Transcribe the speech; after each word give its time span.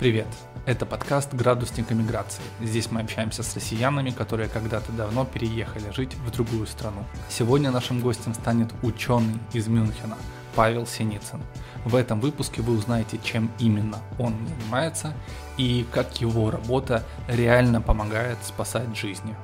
Привет! 0.00 0.28
Это 0.64 0.86
подкаст 0.86 1.34
«Градусник 1.34 1.92
эмиграции». 1.92 2.40
Здесь 2.62 2.90
мы 2.90 3.02
общаемся 3.02 3.42
с 3.42 3.54
россиянами, 3.54 4.08
которые 4.08 4.48
когда-то 4.48 4.92
давно 4.92 5.26
переехали 5.26 5.92
жить 5.94 6.14
в 6.14 6.30
другую 6.30 6.66
страну. 6.66 7.04
Сегодня 7.28 7.70
нашим 7.70 8.00
гостем 8.00 8.32
станет 8.32 8.70
ученый 8.82 9.38
из 9.52 9.68
Мюнхена 9.68 10.16
Павел 10.56 10.86
Синицын. 10.86 11.42
В 11.84 11.94
этом 11.94 12.18
выпуске 12.18 12.62
вы 12.62 12.78
узнаете, 12.78 13.18
чем 13.22 13.50
именно 13.58 13.98
он 14.18 14.34
занимается 14.48 15.12
и 15.58 15.86
как 15.92 16.18
его 16.22 16.50
работа 16.50 17.04
реально 17.28 17.82
помогает 17.82 18.38
спасать 18.42 18.96
жизни. 18.96 19.36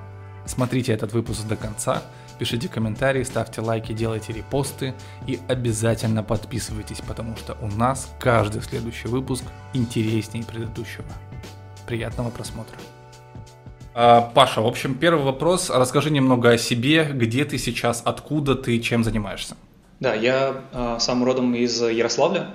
Смотрите 0.47 0.91
этот 0.91 1.12
выпуск 1.12 1.47
до 1.47 1.57
конца– 1.57 2.02
пишите 2.39 2.68
комментарии, 2.68 3.23
ставьте 3.23 3.61
лайки, 3.61 3.93
делайте 3.93 4.32
репосты 4.32 4.95
и 5.27 5.41
обязательно 5.48 6.23
подписывайтесь, 6.23 7.01
потому 7.07 7.37
что 7.37 7.56
у 7.61 7.69
нас 7.69 8.11
каждый 8.19 8.62
следующий 8.62 9.09
выпуск 9.09 9.45
интереснее 9.73 10.45
предыдущего. 10.45 11.06
Приятного 11.87 12.30
просмотра. 12.30 12.77
А, 13.98 14.20
Паша, 14.20 14.61
в 14.61 14.66
общем, 14.66 14.95
первый 14.95 15.25
вопрос. 15.25 15.70
Расскажи 15.70 16.11
немного 16.11 16.51
о 16.51 16.59
себе, 16.59 17.05
где 17.05 17.47
ты 17.47 17.56
сейчас, 17.56 18.02
откуда 18.05 18.55
ты, 18.55 18.78
чем 18.80 19.03
занимаешься. 19.03 19.56
Да, 20.00 20.12
я 20.12 20.62
э, 20.73 20.97
сам 21.00 21.25
родом 21.25 21.55
из 21.55 21.80
Ярославля. 21.80 22.50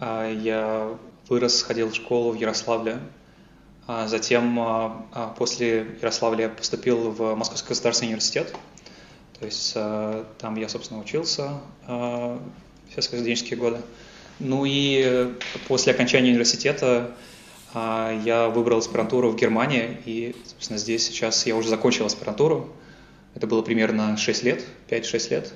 Э, 0.00 0.34
я 0.42 0.96
вырос, 1.28 1.62
ходил 1.62 1.90
в 1.90 1.94
школу 1.94 2.32
в 2.32 2.36
Ярославле. 2.36 2.98
А 3.86 4.06
затем 4.06 4.58
э, 4.58 5.28
после 5.36 5.98
Ярославля 6.00 6.44
я 6.44 6.48
поступил 6.48 7.10
в 7.10 7.34
Московский 7.34 7.68
государственный 7.68 8.08
университет. 8.08 8.54
То 9.38 9.44
есть 9.44 9.72
э, 9.74 10.24
там 10.38 10.56
я, 10.56 10.68
собственно, 10.68 11.00
учился 11.00 11.60
э, 11.86 12.38
все 12.90 13.02
свои 13.02 13.20
студенческие 13.20 13.58
годы. 13.58 13.78
Ну 14.38 14.64
и 14.66 15.32
после 15.68 15.92
окончания 15.92 16.30
университета 16.30 17.10
э, 17.74 18.20
я 18.24 18.48
выбрал 18.48 18.78
аспирантуру 18.78 19.30
в 19.30 19.36
Германии, 19.36 19.98
и, 20.06 20.34
собственно, 20.46 20.78
здесь 20.78 21.06
сейчас 21.06 21.46
я 21.46 21.54
уже 21.54 21.68
закончил 21.68 22.06
аспирантуру. 22.06 22.70
Это 23.34 23.46
было 23.46 23.60
примерно 23.60 24.16
6 24.16 24.42
лет, 24.44 24.64
5-6 24.88 25.30
лет. 25.30 25.52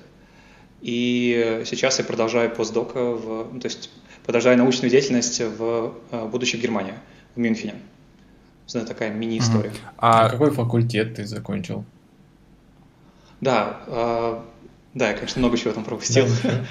И 0.82 1.62
сейчас 1.66 1.98
я 1.98 2.04
продолжаю 2.04 2.50
постдока, 2.50 3.02
в, 3.02 3.52
ну, 3.52 3.60
то 3.60 3.66
есть 3.66 3.90
продолжаю 4.24 4.58
научную 4.58 4.90
деятельность 4.90 5.40
в 5.40 5.94
будущей 6.30 6.58
Германии, 6.58 6.94
в 7.34 7.38
Мюнхене. 7.38 7.74
Это 8.68 8.86
такая 8.86 9.10
мини-история. 9.10 9.72
А... 9.96 10.26
а 10.26 10.30
какой 10.30 10.50
факультет 10.50 11.16
ты 11.16 11.26
закончил? 11.26 11.84
Да, 13.40 13.80
э, 13.86 14.40
да, 14.94 15.08
я, 15.08 15.14
конечно, 15.14 15.38
много 15.38 15.56
чего 15.56 15.72
там 15.72 15.84
пропустил. 15.84 16.26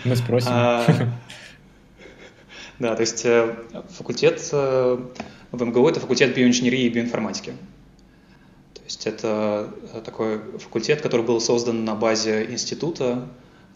Мы 0.05 0.15
спросим. 0.15 0.49
А, 0.51 0.85
да, 2.79 2.95
то 2.95 3.01
есть 3.01 3.25
э, 3.25 3.55
факультет 3.89 4.47
э, 4.51 4.97
в 5.51 5.63
МГУ– 5.63 5.87
это 5.89 5.99
факультет 5.99 6.35
биоинженерии 6.35 6.83
и 6.83 6.89
биоинформатики. 6.89 7.53
То 8.73 8.81
есть 8.83 9.07
это 9.07 9.73
э, 9.93 10.01
такой 10.03 10.41
факультет, 10.59 11.01
который 11.01 11.25
был 11.25 11.39
создан 11.39 11.85
на 11.85 11.95
базе 11.95 12.45
института, 12.51 13.27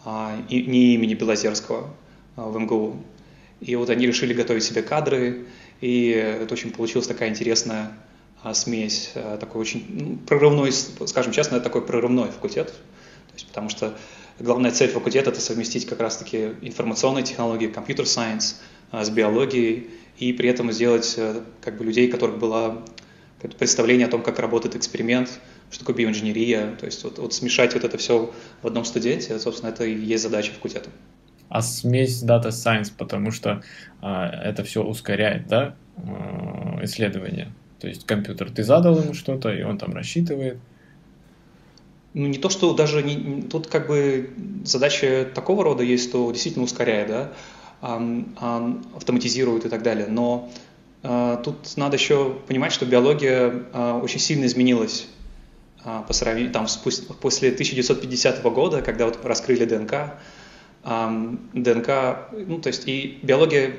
а, 0.06 0.38
не 0.50 0.96
имени 0.96 1.14
Белозерского 1.14 1.90
а, 2.36 2.50
в 2.50 2.60
МГУ. 2.60 2.98
И 3.62 3.76
вот 3.76 3.90
они 3.90 4.06
решили 4.06 4.34
готовить 4.34 4.64
себе 4.64 4.82
кадры, 4.82 5.46
и 5.80 6.10
это 6.10 6.54
очень 6.54 6.72
получилась 6.72 7.08
такая 7.08 7.30
интересная 7.30 7.84
а, 7.84 7.94
смесь, 8.54 9.12
э, 9.16 9.38
такой 9.40 9.62
очень 9.62 9.86
ну, 9.90 10.18
прорывной, 10.18 10.72
скажем 10.72 11.32
честно, 11.32 11.62
такой 11.62 11.86
прорывной 11.86 12.30
факультет, 12.30 12.68
то 12.68 13.34
есть, 13.34 13.48
потому 13.48 13.70
что 13.70 13.94
главная 14.40 14.72
цель 14.72 14.90
факультета– 14.90 15.30
это 15.32 15.40
совместить 15.40 15.86
как 15.86 16.02
раз-таки 16.02 16.52
информационные 16.62 17.24
технологии, 17.24 17.68
компьютер 17.68 18.06
сайенс 18.06 18.62
с 18.92 19.10
биологией, 19.10 19.90
и 20.18 20.34
при 20.34 20.50
этом 20.50 20.72
сделать 20.72 21.14
э, 21.18 21.42
как 21.62 21.78
бы 21.78 21.86
людей, 21.86 22.10
у 22.10 22.12
которых 22.12 22.38
было 22.38 22.84
представление 23.58 24.08
о 24.08 24.10
том, 24.10 24.22
как 24.22 24.40
работает 24.40 24.76
эксперимент, 24.76 25.40
что 25.72 25.80
такое 25.80 25.96
биоинженерия, 25.96 26.76
то 26.76 26.86
есть 26.86 27.04
вот, 27.04 27.20
вот 27.20 27.34
смешать 27.34 27.74
вот 27.74 27.84
это 27.84 27.98
все 27.98 28.34
в 28.62 28.68
одном 28.68 28.86
студенте, 28.86 29.40
собственно, 29.40 29.70
это 29.70 29.86
и 29.86 29.98
есть 29.98 30.24
задача 30.24 30.52
факультета. 30.52 30.90
А 31.50 31.62
смесь 31.62 32.24
Data 32.24 32.50
Science, 32.50 32.92
потому 32.98 33.32
что 33.32 33.64
а, 34.02 34.28
это 34.28 34.64
все 34.64 34.84
ускоряет, 34.84 35.48
да, 35.48 35.76
исследования? 36.82 37.54
То 37.84 37.90
есть 37.90 38.06
компьютер, 38.08 38.50
ты 38.50 38.64
задал 38.64 38.98
ему 38.98 39.14
что-то, 39.14 39.54
и 39.54 39.62
он 39.62 39.78
там 39.78 39.94
рассчитывает. 39.94 40.58
Ну, 42.14 42.28
не 42.28 42.38
то, 42.38 42.48
что 42.48 42.74
даже 42.74 43.04
не, 43.04 43.42
тут 43.42 43.68
как 43.68 43.88
бы 43.88 44.30
задача 44.64 45.28
такого 45.36 45.66
рода 45.66 45.84
есть, 45.84 46.08
что 46.08 46.32
действительно 46.32 46.64
ускоряет, 46.64 47.10
да, 47.10 47.34
автоматизирует 48.96 49.66
и 49.66 49.70
так 49.70 49.84
далее. 49.84 50.08
Но 50.08 50.50
а, 51.02 51.36
тут 51.44 51.76
надо 51.76 51.98
еще 51.98 52.38
понимать, 52.48 52.72
что 52.72 52.86
биология 52.86 53.66
а, 53.74 54.00
очень 54.00 54.20
сильно 54.20 54.46
изменилась 54.46 55.10
а, 55.84 56.04
по 56.04 56.14
сравнению, 56.14 56.54
там, 56.54 56.68
после 57.20 57.50
1950 57.50 58.42
года, 58.44 58.82
когда 58.82 59.08
вот 59.08 59.20
раскрыли 59.26 59.66
ДНК, 59.66 60.14
ДНК, 60.86 61.90
ну, 62.32 62.62
то 62.62 62.68
есть 62.68 62.88
и 62.88 63.20
биология 63.24 63.76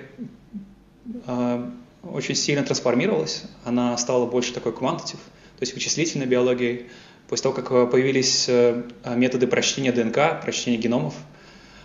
очень 2.13 2.35
сильно 2.35 2.63
трансформировалась, 2.63 3.45
она 3.65 3.97
стала 3.97 4.27
больше 4.27 4.53
такой 4.53 4.73
quantitative, 4.73 5.21
то 5.59 5.63
есть 5.63 5.75
вычислительной 5.75 6.27
биологией. 6.27 6.87
После 7.29 7.45
того, 7.45 7.55
как 7.55 7.71
э, 7.73 7.87
появились 7.87 8.47
э, 8.49 8.83
методы 9.17 9.47
прочтения 9.47 9.93
ДНК, 9.93 10.43
прочтения 10.43 10.77
геномов, 10.77 11.15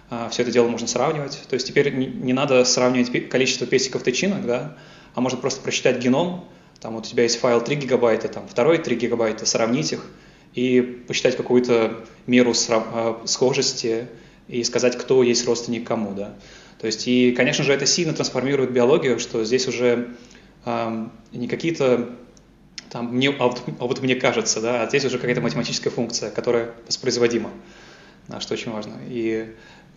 э, 0.09 0.27
все 0.31 0.41
это 0.41 0.51
дело 0.51 0.67
можно 0.67 0.87
сравнивать. 0.87 1.39
То 1.47 1.53
есть 1.53 1.67
теперь 1.67 1.93
не 1.93 2.33
надо 2.33 2.65
сравнивать 2.65 3.29
количество 3.29 3.65
песиков 3.65 4.03
тычинок, 4.03 4.45
да, 4.45 4.77
а 5.15 5.21
можно 5.21 5.39
просто 5.39 5.61
прочитать 5.61 5.99
геном, 5.99 6.45
там 6.81 6.95
вот 6.95 7.05
у 7.05 7.09
тебя 7.09 7.23
есть 7.23 7.39
файл 7.39 7.61
3 7.61 7.75
гигабайта, 7.75 8.27
там 8.27 8.47
второй 8.47 8.77
3 8.77 8.95
гигабайта, 8.95 9.45
сравнить 9.45 9.93
их 9.93 10.05
и 10.53 10.81
посчитать 11.07 11.37
какую-то 11.37 12.05
меру 12.25 12.53
схожести 12.53 14.07
и 14.47 14.63
сказать, 14.63 14.97
кто 14.97 15.23
есть 15.23 15.45
родственник 15.45 15.87
кому, 15.87 16.13
да. 16.13 16.35
То 16.79 16.87
есть, 16.87 17.07
и, 17.07 17.33
конечно 17.33 17.63
же, 17.63 17.73
это 17.73 17.85
сильно 17.85 18.13
трансформирует 18.13 18.71
биологию, 18.71 19.19
что 19.19 19.43
здесь 19.43 19.67
уже 19.67 20.15
э, 20.65 21.07
не 21.33 21.47
какие-то 21.47 22.09
там, 22.89 23.13
мне, 23.13 23.29
а, 23.29 23.47
вот, 23.47 23.61
а 23.79 23.85
вот 23.85 24.01
мне 24.01 24.15
кажется, 24.15 24.61
да, 24.61 24.83
а 24.83 24.87
здесь 24.87 25.05
уже 25.05 25.19
какая-то 25.19 25.41
математическая 25.41 25.91
функция, 25.91 26.31
которая 26.31 26.73
воспроизводима, 26.87 27.51
да, 28.29 28.39
что 28.39 28.53
очень 28.53 28.71
важно. 28.71 28.93
И, 29.07 29.53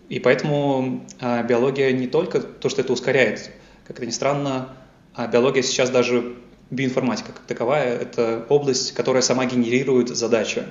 и 0.08 0.18
поэтому 0.18 1.06
э, 1.20 1.46
биология 1.46 1.92
не 1.92 2.08
только 2.08 2.40
то, 2.40 2.68
что 2.68 2.80
это 2.80 2.92
ускоряет, 2.92 3.52
как 3.86 3.98
это 3.98 4.06
ни 4.06 4.10
странно, 4.10 4.76
а 5.14 5.28
биология 5.28 5.62
сейчас 5.62 5.88
даже 5.88 6.36
биоинформатика 6.70 7.32
как 7.32 7.46
таковая, 7.46 7.96
это 7.96 8.44
область, 8.48 8.92
которая 8.92 9.22
сама 9.22 9.46
генерирует 9.46 10.08
задачи. 10.08 10.64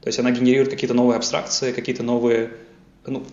То 0.00 0.08
есть 0.08 0.18
она 0.18 0.30
генерирует 0.30 0.70
какие-то 0.70 0.94
новые 0.94 1.16
абстракции, 1.16 1.72
какие-то 1.72 2.02
новые 2.02 2.50
ну, 3.06 3.24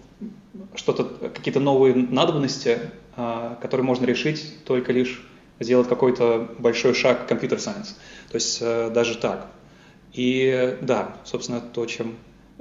что-то, 0.75 1.05
какие-то 1.29 1.59
новые 1.59 1.95
надобности, 1.95 2.79
а, 3.15 3.57
которые 3.61 3.85
можно 3.85 4.05
решить 4.05 4.63
только 4.65 4.91
лишь 4.91 5.25
сделать 5.59 5.87
какой-то 5.87 6.49
большой 6.59 6.93
шаг 6.93 7.27
компьютер 7.27 7.59
сайенс. 7.59 7.97
То 8.29 8.35
есть 8.35 8.59
э, 8.61 8.89
даже 8.89 9.15
так. 9.15 9.47
И 10.13 10.77
да, 10.81 11.17
собственно, 11.23 11.61
то, 11.61 11.85
чем 11.85 12.15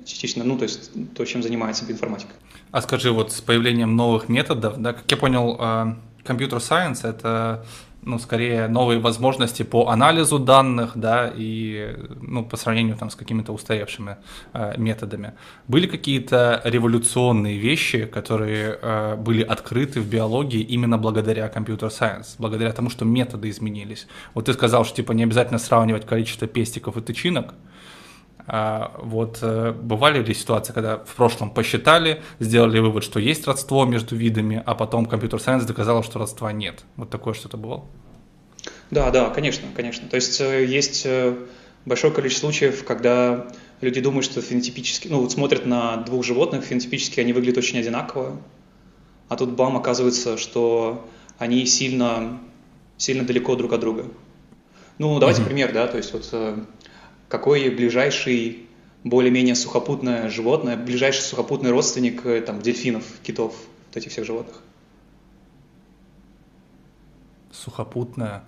частично, 0.04 0.44
ну, 0.44 0.56
то 0.56 0.64
есть 0.64 0.90
то, 1.14 1.24
чем 1.24 1.42
занимается 1.42 1.84
биоинформатика. 1.84 2.32
А 2.70 2.82
скажи, 2.82 3.10
вот 3.10 3.32
с 3.32 3.40
появлением 3.40 3.96
новых 3.96 4.28
методов, 4.28 4.80
да, 4.80 4.92
как 4.92 5.10
я 5.10 5.16
понял, 5.16 5.56
а, 5.58 5.98
компьютер 6.24 6.60
сайенс 6.60 7.04
это 7.04 7.64
ну, 8.02 8.18
скорее 8.18 8.68
новые 8.68 8.98
возможности 8.98 9.62
по 9.62 9.88
анализу 9.88 10.38
данных, 10.38 10.92
да, 10.94 11.30
и, 11.34 11.96
ну, 12.20 12.44
по 12.44 12.56
сравнению 12.56 12.96
там 12.96 13.10
с 13.10 13.14
какими-то 13.14 13.52
устаревшими 13.52 14.16
э, 14.54 14.74
методами. 14.78 15.32
Были 15.68 15.86
какие-то 15.86 16.62
революционные 16.64 17.58
вещи, 17.58 18.06
которые 18.06 18.78
э, 18.80 19.16
были 19.16 19.42
открыты 19.42 20.00
в 20.00 20.08
биологии 20.08 20.60
именно 20.60 20.98
благодаря 20.98 21.48
компьютер-сайенс, 21.48 22.36
благодаря 22.38 22.72
тому, 22.72 22.88
что 22.90 23.04
методы 23.04 23.50
изменились. 23.50 24.06
Вот 24.34 24.46
ты 24.46 24.52
сказал, 24.54 24.84
что, 24.84 24.96
типа, 24.96 25.12
не 25.12 25.24
обязательно 25.24 25.58
сравнивать 25.58 26.06
количество 26.06 26.48
пестиков 26.48 26.96
и 26.96 27.00
тычинок, 27.00 27.54
вот 28.52 29.38
э, 29.42 29.72
бывали 29.72 30.24
ли 30.24 30.34
ситуации, 30.34 30.72
когда 30.72 30.98
в 30.98 31.14
прошлом 31.14 31.50
посчитали, 31.50 32.20
сделали 32.40 32.80
вывод, 32.80 33.04
что 33.04 33.20
есть 33.20 33.46
родство 33.46 33.84
между 33.84 34.16
видами, 34.16 34.60
а 34.66 34.74
потом 34.74 35.06
компьютер-сайенс 35.06 35.64
доказал, 35.64 36.02
что 36.02 36.18
родства 36.18 36.50
нет? 36.50 36.82
Вот 36.96 37.10
такое 37.10 37.34
что-то 37.34 37.56
бывало? 37.56 37.84
Да, 38.90 39.10
да, 39.10 39.30
конечно, 39.30 39.68
конечно. 39.76 40.08
То 40.08 40.16
есть 40.16 40.40
э, 40.40 40.64
есть 40.64 41.02
э, 41.06 41.36
большое 41.84 42.12
количество 42.12 42.46
случаев, 42.46 42.84
когда 42.84 43.46
люди 43.80 44.00
думают, 44.00 44.24
что 44.24 44.42
фенотипически, 44.42 45.06
ну 45.06 45.20
вот 45.20 45.30
смотрят 45.30 45.64
на 45.64 45.98
двух 45.98 46.24
животных, 46.24 46.64
фенотипически 46.64 47.20
они 47.20 47.32
выглядят 47.32 47.58
очень 47.58 47.78
одинаково, 47.78 48.40
а 49.28 49.36
тут 49.36 49.50
бам, 49.50 49.76
оказывается, 49.76 50.36
что 50.36 51.08
они 51.38 51.64
сильно, 51.66 52.40
сильно 52.96 53.24
далеко 53.24 53.54
друг 53.54 53.72
от 53.72 53.80
друга. 53.80 54.06
Ну, 54.98 55.20
давайте 55.20 55.42
mm-hmm. 55.42 55.46
пример, 55.46 55.72
да, 55.72 55.86
то 55.86 55.98
есть 55.98 56.12
вот 56.12 56.28
какой 57.30 57.70
ближайший 57.70 58.66
более-менее 59.04 59.54
сухопутное 59.54 60.28
животное, 60.28 60.76
ближайший 60.76 61.22
сухопутный 61.22 61.70
родственник 61.70 62.26
э, 62.26 62.42
там, 62.42 62.60
дельфинов, 62.60 63.04
китов, 63.22 63.54
вот 63.88 63.96
этих 63.96 64.10
всех 64.10 64.26
животных? 64.26 64.60
сухопутная. 67.60 68.42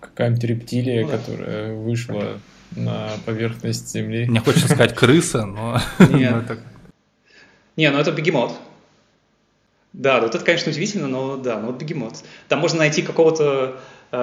Какая-нибудь 0.00 0.44
рептилия, 0.44 1.04
ну, 1.04 1.10
да. 1.10 1.18
которая 1.18 1.74
вышла 1.74 2.40
на 2.72 3.10
поверхность 3.24 3.90
Земли. 3.90 4.26
Мне 4.26 4.40
хочется 4.40 4.68
сказать 4.68 4.94
крыса, 4.96 5.46
но... 5.46 5.80
Не, 7.76 7.90
ну 7.90 7.98
это 7.98 8.12
бегемот. 8.12 8.52
Да, 9.92 10.20
вот 10.20 10.34
это, 10.34 10.44
конечно, 10.44 10.70
удивительно, 10.70 11.08
но 11.08 11.36
да, 11.36 11.58
ну 11.58 11.68
вот 11.68 11.80
бегемот. 11.80 12.24
Там 12.48 12.60
можно 12.60 12.78
найти 12.78 13.02
какого-то, 13.02 13.80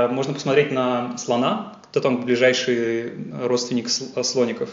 можно 0.10 0.34
посмотреть 0.34 0.72
на 0.72 1.18
слона, 1.18 1.78
кто 1.90 2.00
там 2.00 2.24
ближайший 2.24 3.12
родственник 3.44 3.90
слоников. 3.90 4.70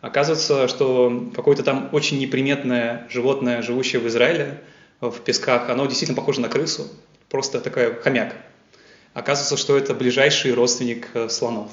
Оказывается, 0.00 0.68
что 0.68 1.30
какое-то 1.34 1.62
там 1.62 1.88
очень 1.92 2.18
неприметное 2.18 3.06
животное, 3.10 3.62
живущее 3.62 4.00
в 4.00 4.06
Израиле, 4.06 4.60
в 5.00 5.20
песках, 5.20 5.70
оно 5.70 5.86
действительно 5.86 6.16
похоже 6.16 6.40
на 6.40 6.48
крысу, 6.48 6.88
просто 7.28 7.60
такая 7.60 7.94
хомяк. 7.94 8.34
Оказывается, 9.14 9.56
что 9.56 9.76
это 9.76 9.94
ближайший 9.94 10.52
родственник 10.54 11.08
э, 11.14 11.28
слонов. 11.28 11.72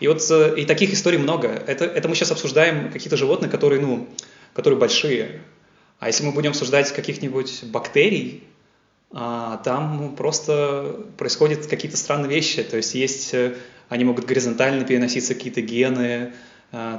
И 0.00 0.08
вот 0.08 0.22
э, 0.30 0.54
и 0.56 0.64
таких 0.64 0.92
историй 0.92 1.18
много. 1.18 1.48
Это, 1.48 1.84
это 1.84 2.08
мы 2.08 2.14
сейчас 2.14 2.30
обсуждаем 2.30 2.92
какие-то 2.92 3.16
животные, 3.16 3.50
которые, 3.50 3.80
ну, 3.80 4.08
которые 4.52 4.78
большие. 4.78 5.40
А 5.98 6.08
если 6.08 6.24
мы 6.24 6.32
будем 6.32 6.50
обсуждать 6.50 6.92
каких-нибудь 6.92 7.64
бактерий, 7.64 8.44
а, 9.12 9.58
там 9.58 9.96
ну, 9.98 10.12
просто 10.12 11.06
происходят 11.18 11.66
какие-то 11.66 11.96
странные 11.96 12.30
вещи. 12.30 12.62
То 12.62 12.76
есть 12.76 12.94
есть, 12.94 13.34
э, 13.34 13.54
они 13.88 14.04
могут 14.04 14.24
горизонтально 14.24 14.84
переноситься 14.84 15.34
какие-то 15.34 15.60
гены, 15.60 16.32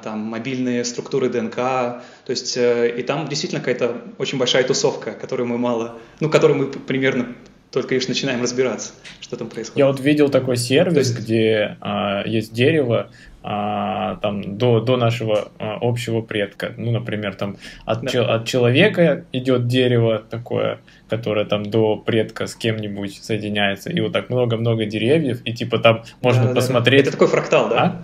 там 0.04 0.20
мобильные 0.20 0.86
структуры 0.86 1.30
ДНК, 1.30 1.56
то 1.56 2.04
есть 2.28 2.56
и 2.58 3.04
там 3.08 3.28
действительно 3.28 3.60
какая-то 3.60 4.04
очень 4.20 4.38
большая 4.38 4.64
тусовка, 4.66 5.14
которую 5.14 5.48
мы 5.48 5.58
мало, 5.58 5.98
ну, 6.20 6.30
которую 6.30 6.60
мы 6.60 6.68
примерно 6.68 7.36
только 7.74 7.96
лишь 7.96 8.08
начинаем 8.08 8.42
разбираться, 8.42 8.94
что 9.20 9.36
там 9.36 9.50
происходит. 9.50 9.80
Я 9.80 9.88
вот 9.88 10.00
видел 10.00 10.30
такой 10.30 10.58
сервис, 10.58 11.10
есть... 11.10 11.20
где 11.20 11.76
а, 11.82 12.24
есть 12.24 12.54
дерево, 12.54 13.10
а, 13.42 14.18
там 14.18 14.60
до, 14.60 14.80
до 14.80 14.96
нашего 14.96 15.52
а, 15.58 15.80
общего 15.82 16.22
предка. 16.22 16.76
Ну, 16.78 16.92
например, 16.92 17.34
там 17.34 17.58
от, 17.86 18.02
да. 18.04 18.08
че, 18.12 18.22
от 18.22 18.48
человека 18.48 19.26
идет 19.32 19.66
дерево 19.66 20.20
такое, 20.30 20.82
которое 21.10 21.46
там 21.46 21.66
до 21.66 21.98
предка 21.98 22.46
с 22.46 22.54
кем-нибудь 22.54 23.24
соединяется, 23.24 23.90
и 23.90 24.00
вот 24.02 24.14
так 24.14 24.30
много-много 24.30 24.86
деревьев, 24.86 25.42
и 25.44 25.52
типа 25.52 25.80
там 25.80 26.04
можно 26.22 26.50
да, 26.50 26.54
посмотреть. 26.54 27.06
Да, 27.06 27.10
Это 27.10 27.12
такой 27.18 27.28
фрактал, 27.28 27.70
да? 27.70 27.84
А? 27.84 28.02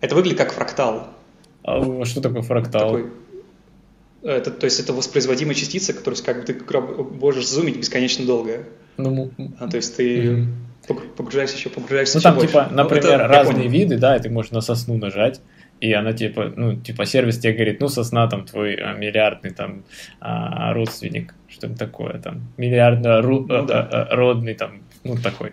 Это 0.00 0.14
выглядит 0.14 0.38
как 0.38 0.52
фрактал. 0.52 1.08
А, 1.62 2.04
что 2.06 2.22
такое 2.22 2.40
фрактал? 2.40 2.88
Такой 2.88 3.10
это, 4.22 4.50
то 4.50 4.64
есть 4.64 4.80
это 4.80 4.92
воспроизводимая 4.92 5.54
частица, 5.54 5.92
которую 5.92 6.22
как 6.24 6.40
бы 6.40 6.52
ты 6.52 7.14
можешь 7.20 7.46
зумить 7.46 7.76
бесконечно 7.76 8.24
долго. 8.26 8.64
Ну, 8.96 9.30
а, 9.58 9.68
то 9.68 9.76
есть 9.76 9.96
ты 9.96 10.48
угу. 10.88 11.00
погружаешься 11.16 11.56
еще, 11.56 11.68
погружаешься 11.68 12.16
ну, 12.16 12.20
еще 12.20 12.28
там, 12.28 12.34
больше. 12.36 12.48
типа, 12.48 12.68
например, 12.70 13.22
ну, 13.22 13.28
разные 13.28 13.68
виды, 13.68 13.98
да, 13.98 14.16
и 14.16 14.20
ты 14.20 14.30
можешь 14.30 14.52
на 14.52 14.60
сосну 14.60 14.96
нажать, 14.96 15.40
и 15.80 15.92
она 15.92 16.12
типа, 16.12 16.52
ну, 16.56 16.76
типа 16.76 17.04
сервис 17.04 17.38
тебе 17.38 17.52
говорит, 17.52 17.80
ну, 17.80 17.88
сосна 17.88 18.26
там 18.28 18.46
твой 18.46 18.76
а, 18.76 18.94
миллиардный 18.94 19.50
там 19.50 19.84
а, 20.20 20.72
родственник, 20.72 21.34
что-то 21.48 21.76
такое 21.76 22.18
там, 22.18 22.48
миллиардно 22.56 23.20
ру, 23.20 23.40
ну, 23.40 23.66
да. 23.66 23.82
а, 23.82 24.02
а, 24.10 24.16
родный 24.16 24.54
там, 24.54 24.82
ну, 25.04 25.16
такой. 25.16 25.52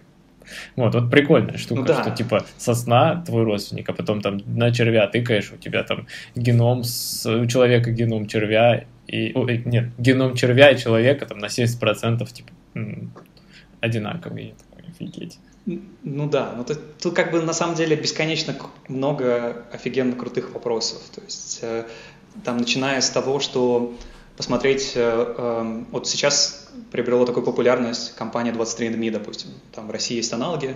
Вот, 0.75 0.93
вот 0.95 1.09
прикольная 1.09 1.57
штука, 1.57 1.81
ну, 1.81 1.87
да. 1.87 2.01
что 2.01 2.11
типа 2.11 2.45
сосна 2.57 3.23
твой 3.25 3.43
родственник, 3.43 3.89
а 3.89 3.93
потом 3.93 4.21
там 4.21 4.41
на 4.45 4.71
червя 4.71 5.07
тыкаешь, 5.07 5.51
у 5.51 5.57
тебя 5.57 5.83
там 5.83 6.07
геном 6.35 6.83
с, 6.83 7.25
у 7.25 7.45
человека 7.45 7.91
геном 7.91 8.27
червя, 8.27 8.85
и, 9.07 9.31
о, 9.33 9.45
нет, 9.45 9.89
геном 9.97 10.35
червя 10.35 10.71
и 10.71 10.77
человека 10.77 11.25
там 11.25 11.39
на 11.39 11.45
70% 11.45 12.31
типа 12.31 12.51
одинаковый. 13.81 14.47
Я 14.47 14.53
такой, 14.53 14.89
офигеть. 14.89 15.39
Ну 15.65 16.29
да, 16.29 16.53
ну 16.57 16.65
тут, 16.65 16.97
тут 16.97 17.13
как 17.13 17.31
бы 17.31 17.41
на 17.41 17.53
самом 17.53 17.75
деле 17.75 17.95
бесконечно 17.95 18.53
много 18.89 19.65
офигенно 19.71 20.13
крутых 20.13 20.53
вопросов. 20.53 21.01
То 21.15 21.21
есть 21.21 21.59
э, 21.61 21.85
там 22.43 22.57
начиная 22.57 22.99
с 22.99 23.09
того, 23.09 23.39
что 23.39 23.93
посмотреть, 24.37 24.93
э, 24.95 25.35
э, 25.37 25.83
вот 25.91 26.07
сейчас 26.07 26.69
приобрела 26.91 27.25
такую 27.25 27.45
популярность 27.45 28.15
компания 28.15 28.51
23andMe, 28.51 29.11
допустим. 29.11 29.51
Там 29.71 29.87
в 29.87 29.91
России 29.91 30.17
есть 30.17 30.33
аналоги, 30.33 30.75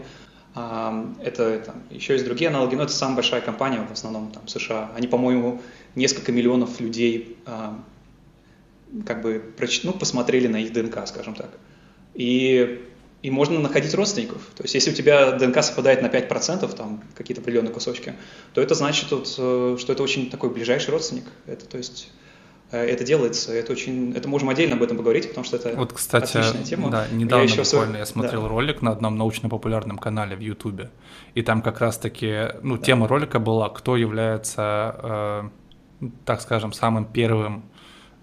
это 0.56 1.60
там, 1.64 1.84
еще 1.92 2.14
есть 2.14 2.26
другие 2.26 2.50
аналоги, 2.50 2.74
но 2.74 2.84
это 2.84 2.92
самая 2.92 3.18
большая 3.18 3.42
компания, 3.42 3.86
в 3.88 3.92
основном 3.92 4.32
там 4.32 4.48
США. 4.48 4.90
Они, 4.96 5.06
по-моему, 5.06 5.62
несколько 5.94 6.32
миллионов 6.32 6.80
людей 6.80 7.38
как 9.06 9.22
бы 9.22 9.54
ну, 9.84 9.94
посмотрели 9.94 10.48
на 10.48 10.58
их 10.58 10.74
ДНК, 10.74 11.08
скажем 11.08 11.36
так. 11.36 11.50
И, 12.14 12.82
и 13.22 13.32
можно 13.32 13.60
находить 13.60 13.94
родственников. 13.94 14.42
То 14.56 14.64
есть 14.64 14.76
если 14.76 14.92
у 14.92 14.94
тебя 14.94 15.32
ДНК 15.34 15.62
совпадает 15.64 16.02
на 16.02 16.08
5%, 16.08 16.76
там 16.76 17.04
какие-то 17.16 17.42
определенные 17.42 17.74
кусочки, 17.74 18.14
то 18.54 18.62
это 18.62 18.76
значит, 18.76 19.12
вот, 19.12 19.34
э, 19.38 19.78
что 19.80 19.94
это 19.94 20.04
очень 20.04 20.30
такой 20.30 20.50
ближайший 20.50 20.92
родственник. 20.92 21.26
Это, 21.46 21.66
то 21.66 21.78
есть 21.78 22.10
это 22.76 23.04
делается. 23.04 23.54
Это 23.54 23.72
очень, 23.72 24.14
это 24.14 24.28
можем 24.28 24.50
отдельно 24.50 24.76
об 24.76 24.84
этом 24.84 24.98
поговорить, 24.98 25.30
потому 25.30 25.46
что 25.46 25.58
это 25.58 25.74
вот, 25.76 25.94
кстати, 25.94 26.38
отличная 26.38 26.64
тема. 26.64 26.90
Да, 26.90 27.08
недавно 27.12 27.44
я 27.44 27.64
буквально 27.64 27.66
свой... 27.66 27.98
я 28.00 28.06
смотрел 28.06 28.42
да. 28.42 28.48
ролик 28.48 28.82
на 28.82 28.92
одном 28.92 29.18
научно-популярном 29.18 29.98
канале 29.98 30.36
в 30.36 30.40
Ютубе, 30.40 30.90
и 31.34 31.42
там 31.42 31.62
как 31.62 31.80
раз-таки, 31.80 32.50
ну, 32.62 32.78
да. 32.78 32.84
тема 32.84 33.08
ролика 33.08 33.40
была, 33.40 33.70
кто 33.70 33.96
является, 33.96 35.52
э, 36.02 36.08
так 36.26 36.42
скажем, 36.42 36.74
самым 36.74 37.06
первым 37.06 37.64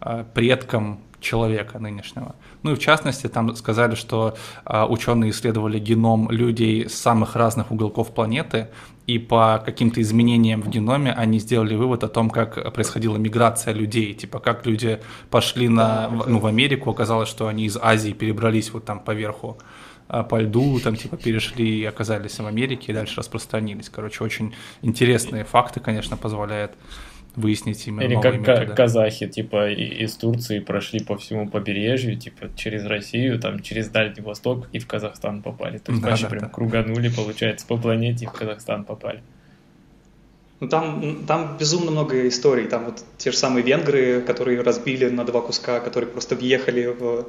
э, 0.00 0.24
предком 0.34 1.00
человека 1.24 1.78
нынешнего. 1.78 2.34
Ну 2.62 2.72
и 2.72 2.74
в 2.74 2.78
частности, 2.78 3.28
там 3.28 3.56
сказали, 3.56 3.94
что 3.94 4.36
э, 4.64 4.84
ученые 4.84 5.30
исследовали 5.30 5.78
геном 5.78 6.30
людей 6.30 6.88
с 6.88 6.94
самых 6.94 7.36
разных 7.36 7.72
уголков 7.72 8.14
планеты, 8.14 8.68
и 9.06 9.18
по 9.18 9.62
каким-то 9.64 10.00
изменениям 10.00 10.62
в 10.62 10.68
геноме 10.68 11.12
они 11.12 11.38
сделали 11.38 11.74
вывод 11.74 12.04
о 12.04 12.08
том, 12.08 12.30
как 12.30 12.72
происходила 12.72 13.18
миграция 13.18 13.74
людей, 13.74 14.14
типа 14.14 14.38
как 14.38 14.64
люди 14.66 15.00
пошли 15.30 15.68
на, 15.68 16.08
ну, 16.08 16.38
в 16.38 16.46
Америку, 16.46 16.90
оказалось, 16.90 17.28
что 17.28 17.46
они 17.48 17.64
из 17.64 17.76
Азии 17.76 18.12
перебрались 18.12 18.72
вот 18.72 18.84
там 18.84 19.00
поверху 19.00 19.58
а, 20.08 20.22
по 20.22 20.40
льду, 20.40 20.80
там 20.80 20.96
типа 20.96 21.16
перешли 21.16 21.80
и 21.80 21.84
оказались 21.84 22.38
в 22.38 22.46
Америке 22.46 22.92
и 22.92 22.94
дальше 22.94 23.16
распространились. 23.16 23.90
Короче, 23.90 24.24
очень 24.24 24.54
интересные 24.82 25.44
факты, 25.44 25.80
конечно, 25.80 26.16
позволяют 26.16 26.72
выяснить 27.36 27.86
именно 27.86 28.02
Или 28.02 28.20
как 28.20 28.38
методы. 28.38 28.74
казахи, 28.74 29.26
типа, 29.26 29.70
из 29.70 30.14
Турции 30.14 30.60
прошли 30.60 31.00
по 31.00 31.16
всему 31.16 31.48
побережью, 31.48 32.16
типа, 32.16 32.50
через 32.56 32.84
Россию, 32.84 33.38
там, 33.38 33.60
через 33.60 33.88
Дальний 33.88 34.22
Восток 34.22 34.68
и 34.72 34.78
в 34.78 34.86
Казахстан 34.86 35.42
попали. 35.42 35.78
То 35.78 35.92
есть 35.92 36.02
да, 36.02 36.10
вообще 36.10 36.24
да, 36.24 36.30
прям 36.30 36.42
да. 36.42 36.48
круганули, 36.48 37.08
получается, 37.08 37.66
по 37.66 37.76
планете 37.76 38.24
и 38.24 38.28
в 38.28 38.32
Казахстан 38.32 38.84
попали. 38.84 39.22
Ну, 40.60 40.68
там, 40.68 41.24
там 41.26 41.56
безумно 41.58 41.90
много 41.90 42.28
историй. 42.28 42.66
Там 42.66 42.86
вот 42.86 43.04
те 43.18 43.32
же 43.32 43.36
самые 43.36 43.64
венгры, 43.64 44.20
которые 44.20 44.60
разбили 44.60 45.08
на 45.08 45.24
два 45.24 45.40
куска, 45.40 45.80
которые 45.80 46.08
просто 46.08 46.36
въехали 46.36 46.86
в, 46.86 47.26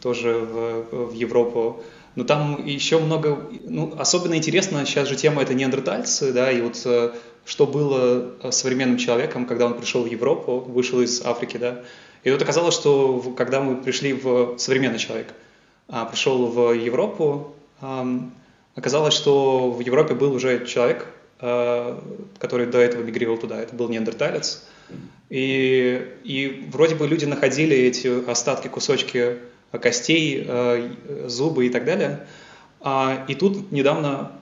тоже 0.00 0.32
в, 0.32 1.10
в 1.10 1.14
Европу. 1.14 1.82
Но 2.16 2.24
там 2.24 2.64
еще 2.64 2.98
много... 2.98 3.50
Ну, 3.64 3.94
особенно 3.98 4.34
интересно 4.34 4.84
сейчас 4.84 5.08
же 5.08 5.16
тема 5.16 5.42
это 5.42 5.54
неандертальцы, 5.54 6.32
да, 6.32 6.50
и 6.50 6.60
вот 6.60 6.80
э, 6.84 7.12
что 7.50 7.66
было 7.66 8.30
э, 8.44 8.52
современным 8.52 8.96
человеком, 8.96 9.44
когда 9.44 9.66
он 9.66 9.74
пришел 9.74 10.04
в 10.04 10.06
Европу, 10.06 10.60
вышел 10.60 11.00
из 11.00 11.20
Африки, 11.26 11.56
да. 11.56 11.82
И 12.22 12.30
вот 12.30 12.40
оказалось, 12.40 12.74
что 12.74 13.34
когда 13.36 13.60
мы 13.60 13.76
пришли 13.76 14.12
в 14.12 14.56
современный 14.56 15.00
человек, 15.00 15.26
а, 15.88 16.04
пришел 16.04 16.46
в 16.46 16.72
Европу, 16.72 17.56
оказалось, 18.76 19.14
что 19.14 19.72
в 19.72 19.80
Европе 19.80 20.14
был 20.14 20.32
уже 20.32 20.64
человек, 20.64 21.08
э, 21.40 21.98
который 22.38 22.66
до 22.66 22.78
этого 22.78 23.02
мигрировал 23.02 23.38
туда, 23.38 23.60
это 23.60 23.74
был 23.74 23.88
неандерталец. 23.88 24.64
И, 25.28 26.06
и 26.22 26.68
вроде 26.70 26.94
бы 26.94 27.08
люди 27.08 27.24
находили 27.24 27.76
эти 27.76 28.30
остатки, 28.30 28.68
кусочки 28.68 29.38
костей, 29.72 30.44
э, 30.46 30.90
зубы 31.26 31.66
и 31.66 31.70
так 31.70 31.84
далее. 31.84 32.28
А, 32.80 33.24
и 33.26 33.34
тут 33.34 33.72
недавно 33.72 34.39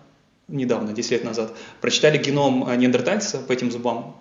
недавно, 0.48 0.92
10 0.92 1.10
лет 1.12 1.24
назад, 1.24 1.54
прочитали 1.80 2.18
геном 2.18 2.68
э, 2.68 2.76
неандертальца 2.76 3.38
по 3.38 3.52
этим 3.52 3.70
зубам 3.70 4.16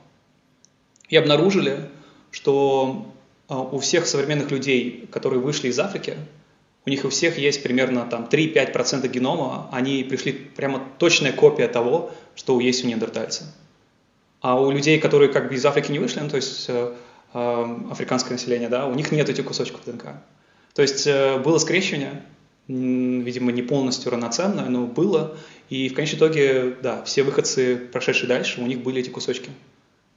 и 1.09 1.15
обнаружили, 1.15 1.89
что 2.31 3.13
э, 3.49 3.55
у 3.55 3.79
всех 3.79 4.05
современных 4.05 4.51
людей, 4.51 5.07
которые 5.11 5.41
вышли 5.41 5.69
из 5.69 5.79
Африки, 5.79 6.17
у 6.85 6.89
них 6.89 7.03
у 7.03 7.09
всех 7.09 7.37
есть 7.37 7.63
примерно 7.63 8.05
там 8.05 8.29
3-5% 8.31 9.05
генома, 9.09 9.69
они 9.73 10.05
пришли 10.05 10.31
прямо 10.31 10.81
точная 10.97 11.33
копия 11.33 11.67
того, 11.67 12.11
что 12.33 12.59
есть 12.61 12.85
у 12.85 12.87
неандертальца. 12.87 13.43
А 14.39 14.57
у 14.57 14.71
людей, 14.71 14.99
которые 14.99 15.29
как 15.29 15.49
бы 15.49 15.55
из 15.55 15.65
Африки 15.65 15.91
не 15.91 15.99
вышли, 15.99 16.21
ну, 16.21 16.29
то 16.29 16.37
есть 16.37 16.65
э, 16.69 16.93
э, 17.33 17.77
африканское 17.91 18.33
население, 18.33 18.69
да, 18.69 18.87
у 18.87 18.93
них 18.93 19.11
нет 19.11 19.27
этих 19.27 19.45
кусочков 19.45 19.81
ДНК. 19.85 20.05
То 20.73 20.81
есть 20.81 21.07
э, 21.07 21.39
было 21.39 21.57
скрещивание, 21.57 22.23
видимо, 22.67 23.51
не 23.51 23.63
полностью 23.63 24.11
равноценное, 24.11 24.69
но 24.69 24.85
было, 24.85 25.37
и 25.69 25.89
в 25.89 25.93
конечном 25.93 26.19
итоге, 26.19 26.75
да, 26.81 27.03
все 27.03 27.23
выходцы, 27.23 27.75
прошедшие 27.75 28.27
дальше, 28.27 28.61
у 28.61 28.67
них 28.67 28.81
были 28.81 29.01
эти 29.01 29.09
кусочки 29.09 29.49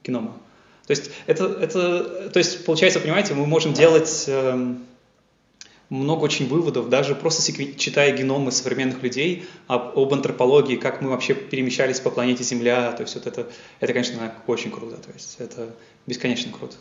генома. 0.03 0.37
То 0.87 0.91
есть 0.91 1.11
это, 1.27 1.45
это 1.45 2.29
то 2.29 2.37
есть 2.37 2.65
получается, 2.65 2.99
понимаете, 2.99 3.33
мы 3.33 3.45
можем 3.45 3.73
делать, 3.73 4.25
э, 4.27 4.75
много 5.91 6.23
очень 6.23 6.47
выводов, 6.47 6.89
даже 6.89 7.15
просто 7.15 7.41
секвен... 7.41 7.75
читая 7.75 8.15
геномы 8.15 8.51
современных 8.51 9.03
людей 9.03 9.45
об, 9.67 9.99
об 9.99 10.13
антропологии, 10.13 10.77
как 10.77 11.01
мы 11.01 11.09
вообще 11.09 11.33
перемещались 11.33 11.99
по 11.99 12.09
планете 12.09 12.43
Земля, 12.43 12.93
то 12.93 13.03
есть 13.03 13.15
вот 13.15 13.27
это, 13.27 13.47
это, 13.81 13.93
конечно, 13.93 14.33
очень 14.47 14.71
круто, 14.71 14.95
то 14.95 15.11
есть 15.11 15.35
это 15.39 15.69
бесконечно 16.07 16.51
круто. 16.51 16.75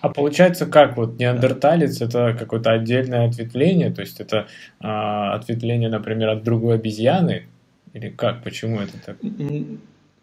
А 0.00 0.10
получается 0.10 0.66
как? 0.66 0.98
Вот 0.98 1.18
неандерталец 1.18 1.96
да. 1.96 2.04
это 2.04 2.36
какое-то 2.38 2.72
отдельное 2.72 3.28
ответвление, 3.28 3.90
то 3.90 4.02
есть 4.02 4.20
это 4.20 4.46
а, 4.78 5.34
ответвление, 5.34 5.88
например, 5.88 6.28
от 6.28 6.42
другой 6.42 6.74
обезьяны? 6.74 7.46
Или 7.94 8.10
как? 8.10 8.42
Почему 8.42 8.80
это 8.80 8.92
так? 8.98 9.16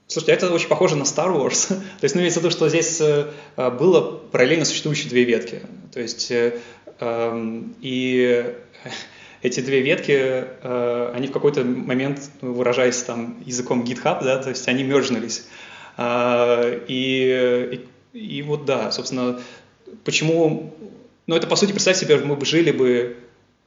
Слушайте, 0.08 0.34
это 0.34 0.54
очень 0.54 0.68
похоже 0.68 0.98
на 0.98 1.04
Star 1.04 1.34
Wars. 1.34 1.70
то 1.70 2.04
есть, 2.04 2.16
ну, 2.16 2.22
имеется 2.22 2.42
в 2.42 2.44
виду, 2.44 2.52
что 2.52 2.68
здесь 2.68 3.00
э, 3.00 3.32
было 3.56 4.18
параллельно 4.18 4.66
существующие 4.66 5.10
две 5.10 5.24
ветки. 5.24 5.62
То 5.94 6.02
есть, 6.02 6.30
э, 6.32 6.60
э, 7.00 7.62
и 7.80 8.56
эти 9.42 9.62
две 9.62 9.80
ветки, 9.80 10.12
э, 10.12 11.12
они 11.16 11.28
в 11.28 11.32
какой-то 11.32 11.64
момент, 11.64 12.30
ну, 12.42 12.52
выражаясь 12.52 13.02
там 13.04 13.42
языком 13.46 13.84
GitHub, 13.86 14.22
да, 14.22 14.44
то 14.44 14.50
есть 14.50 14.68
они 14.68 14.84
мержнулись. 14.84 15.48
Э, 15.96 16.78
и, 16.90 17.88
и, 18.12 18.20
и 18.20 18.42
вот 18.42 18.66
да, 18.66 18.92
собственно, 18.92 19.40
почему... 20.04 20.76
Ну, 21.26 21.36
это, 21.38 21.48
по 21.48 21.56
сути, 21.56 21.72
представьте 21.72 22.06
себе, 22.06 22.18
мы 22.18 22.36
бы 22.36 22.46
жили 22.46 22.72
бы, 22.72 23.16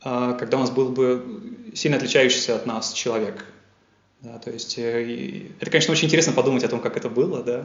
э, 0.05 0.37
когда 0.39 0.59
у 0.59 0.61
нас 0.61 0.71
был 0.71 0.91
бы 0.91 1.25
сильно 1.73 1.97
отличающийся 1.97 2.57
от 2.57 2.67
нас 2.67 2.93
человек. 2.93 3.47
Да, 4.25 4.39
то 4.39 4.51
есть 4.51 4.79
э, 4.79 5.51
это, 5.61 5.71
конечно, 5.71 5.93
очень 5.93 6.07
интересно 6.07 6.33
подумать 6.33 6.65
о 6.65 6.69
том, 6.69 6.81
как 6.81 6.97
это 6.97 7.11
было, 7.11 7.43
да, 7.43 7.63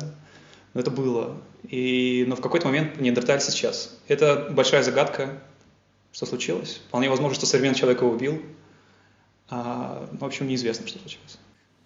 но 0.74 0.82
это 0.82 0.92
было. 0.92 1.38
И, 1.64 2.26
но 2.28 2.36
в 2.36 2.42
какой-то 2.42 2.68
момент 2.68 3.00
неандертальцы 3.00 3.50
сейчас. 3.52 3.98
Это 4.10 4.50
большая 4.52 4.84
загадка, 4.84 5.40
что 6.12 6.26
случилось. 6.26 6.82
Вполне 6.90 7.10
возможно, 7.10 7.36
что 7.36 7.46
современный 7.46 7.78
человек 7.78 8.02
его 8.02 8.12
убил. 8.12 8.42
А, 9.50 10.06
ну, 10.12 10.18
в 10.18 10.26
общем, 10.26 10.50
неизвестно, 10.50 10.86
что 10.86 11.00
случилось. 11.00 11.38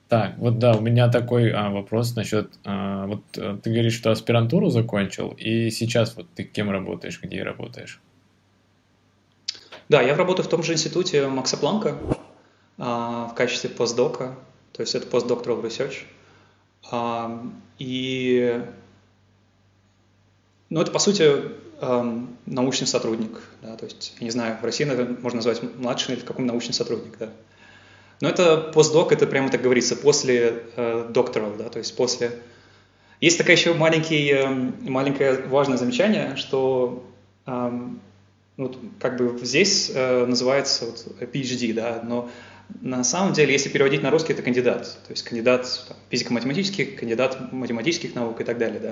Так, 0.10 0.40
вот 0.40 0.58
да, 0.58 0.74
у 0.74 0.82
меня 0.82 1.08
такой 1.08 1.52
а, 1.52 1.70
вопрос 1.70 2.16
насчет, 2.16 2.52
а, 2.64 3.06
вот 3.06 3.22
а, 3.38 3.58
ты 3.58 3.70
говоришь, 3.70 3.94
что 3.94 4.10
аспирантуру 4.10 4.70
закончил, 4.70 5.36
и 5.38 5.70
сейчас 5.70 6.16
вот 6.16 6.28
ты 6.34 6.46
кем 6.46 6.72
работаешь, 6.72 7.22
где 7.22 7.44
работаешь? 7.44 8.02
Да, 9.88 10.02
я 10.02 10.16
работаю 10.16 10.46
в 10.46 10.50
том 10.50 10.64
же 10.64 10.74
институте 10.74 11.28
Макса 11.28 11.58
Планка 11.58 11.96
а, 12.80 13.28
в 13.28 13.36
качестве 13.36 13.70
постдока. 13.70 14.36
То 14.74 14.82
есть 14.82 14.96
это 14.96 15.08
postdoctoral 15.08 15.62
research. 15.62 16.04
И 17.80 18.62
ну, 20.70 20.82
это, 20.82 20.92
по 20.92 21.00
сути, 21.00 21.32
научный 22.46 22.88
сотрудник. 22.88 23.42
Да, 23.62 23.78
то 23.78 23.86
есть, 23.86 24.16
я 24.20 24.26
не 24.26 24.32
знаю, 24.32 24.58
в 24.60 24.66
России, 24.66 24.84
наверное, 24.84 25.18
можно 25.22 25.38
назвать 25.38 25.62
младший 25.78 26.16
или 26.16 26.22
какой 26.22 26.46
научный 26.46 26.74
сотрудник. 26.74 27.18
Да. 27.18 27.30
Но 28.22 28.30
это 28.30 28.58
постдок, 28.58 29.12
это 29.12 29.28
прямо 29.28 29.50
так 29.50 29.62
говорится, 29.62 29.96
после 29.96 30.64
э, 30.76 31.10
doctoral, 31.12 31.58
да, 31.58 31.70
то 31.70 31.80
есть 31.80 31.96
после... 31.96 32.40
Есть 33.20 33.38
такая 33.38 33.56
еще 33.56 33.74
маленький, 33.74 34.32
э, 34.32 34.48
маленькое 34.48 35.42
важное 35.48 35.78
замечание, 35.78 36.36
что 36.38 37.04
э, 37.46 37.72
ну, 38.58 38.76
как 39.00 39.18
бы 39.18 39.38
здесь 39.44 39.92
э, 39.94 40.26
называется 40.26 40.86
вот, 40.86 41.06
PhD, 41.20 41.74
да, 41.74 42.02
но 42.04 42.30
на 42.82 43.04
самом 43.04 43.34
деле, 43.34 43.54
если 43.54 43.70
переводить 43.70 44.04
на 44.04 44.12
русский, 44.12 44.34
это 44.34 44.42
кандидат. 44.42 44.84
То 45.08 45.12
есть 45.12 45.24
кандидат 45.24 45.68
физико-математических, 46.10 46.96
кандидат 46.96 47.52
математических 47.52 48.16
наук 48.16 48.42
и 48.42 48.44
так 48.44 48.58
далее. 48.58 48.80
Да? 48.80 48.92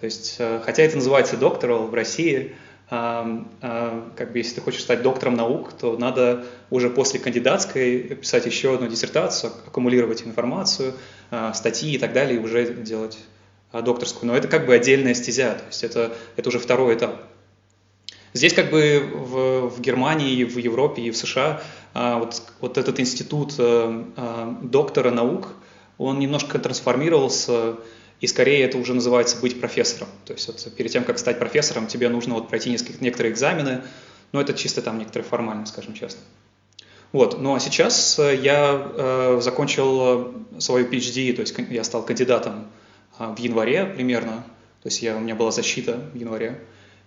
То 0.00 0.04
есть, 0.04 0.36
э, 0.38 0.60
хотя 0.64 0.82
это 0.82 0.96
называется 0.96 1.36
докторал 1.36 1.86
в 1.86 1.94
России, 1.94 2.54
а, 2.90 3.46
а, 3.62 4.12
как 4.14 4.32
бы 4.32 4.38
если 4.38 4.56
ты 4.56 4.60
хочешь 4.60 4.82
стать 4.82 5.02
доктором 5.02 5.34
наук, 5.34 5.72
то 5.72 5.96
надо 5.96 6.44
уже 6.70 6.90
после 6.90 7.18
кандидатской 7.18 8.00
писать 8.00 8.44
еще 8.44 8.74
одну 8.74 8.88
диссертацию, 8.88 9.52
аккумулировать 9.66 10.22
информацию, 10.26 10.92
а, 11.30 11.54
статьи 11.54 11.94
и 11.94 11.98
так 11.98 12.12
далее, 12.12 12.38
и 12.38 12.42
уже 12.42 12.74
делать 12.74 13.18
докторскую. 13.72 14.30
Но 14.30 14.36
это 14.36 14.48
как 14.48 14.66
бы 14.66 14.74
отдельная 14.74 15.14
стезя, 15.14 15.54
то 15.54 15.66
есть 15.66 15.82
это, 15.82 16.12
это 16.36 16.48
уже 16.50 16.58
второй 16.58 16.94
этап. 16.94 17.22
Здесь 18.34 18.52
как 18.52 18.70
бы 18.70 19.08
в, 19.14 19.68
в 19.68 19.80
Германии, 19.80 20.42
в 20.42 20.58
Европе 20.58 21.02
и 21.02 21.10
в 21.12 21.16
США 21.16 21.62
а, 21.94 22.18
вот, 22.18 22.42
вот 22.60 22.78
этот 22.78 22.98
институт 22.98 23.54
а, 23.58 24.12
а, 24.16 24.58
доктора 24.60 25.12
наук, 25.12 25.54
он 25.98 26.18
немножко 26.18 26.58
трансформировался, 26.58 27.76
и 28.20 28.26
скорее 28.26 28.64
это 28.64 28.76
уже 28.76 28.92
называется 28.92 29.40
быть 29.40 29.60
профессором. 29.60 30.08
То 30.24 30.32
есть 30.32 30.48
вот 30.48 30.74
перед 30.76 30.90
тем, 30.90 31.04
как 31.04 31.20
стать 31.20 31.38
профессором, 31.38 31.86
тебе 31.86 32.08
нужно 32.08 32.34
вот 32.34 32.48
пройти 32.48 32.70
несколько, 32.70 33.02
некоторые 33.04 33.32
экзамены, 33.32 33.82
но 34.32 34.40
это 34.40 34.52
чисто 34.52 34.82
там 34.82 34.98
некоторые 34.98 35.28
формальные, 35.28 35.66
скажем 35.66 35.94
честно. 35.94 36.20
Вот, 37.12 37.40
ну 37.40 37.54
а 37.54 37.60
сейчас 37.60 38.18
я 38.18 38.90
э, 38.96 39.38
закончил 39.40 40.34
свою 40.58 40.88
PhD, 40.88 41.32
то 41.34 41.42
есть 41.42 41.54
я 41.70 41.84
стал 41.84 42.04
кандидатом 42.04 42.66
э, 43.20 43.32
в 43.32 43.38
январе 43.38 43.86
примерно, 43.86 44.44
то 44.82 44.88
есть 44.88 45.02
я, 45.02 45.16
у 45.16 45.20
меня 45.20 45.36
была 45.36 45.52
защита 45.52 46.00
в 46.12 46.18
январе. 46.18 46.60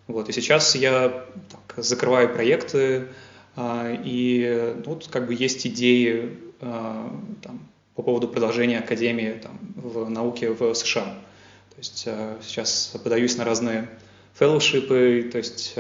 Вот, 0.08 0.30
и 0.30 0.32
сейчас 0.32 0.76
я 0.76 1.26
так, 1.50 1.84
закрываю 1.84 2.34
проекты, 2.34 3.10
а, 3.56 3.92
и 3.92 4.76
ну, 4.86 4.94
вот 4.94 5.08
как 5.08 5.28
бы 5.28 5.34
есть 5.34 5.68
идеи 5.68 6.38
а, 6.62 7.14
там, 7.42 7.68
по 7.96 8.04
поводу 8.04 8.28
продолжения 8.30 8.80
академии 8.80 9.40
там, 9.42 9.60
в 9.76 10.10
науке 10.10 10.52
в 10.52 10.74
США. 10.74 11.04
То 11.04 11.78
есть 11.78 12.06
а, 12.08 12.38
сейчас 12.42 12.96
подаюсь 13.04 13.36
на 13.36 13.44
разные 13.44 13.90
фэллоушипы, 14.36 15.30
то 15.32 15.40
есть 15.40 15.76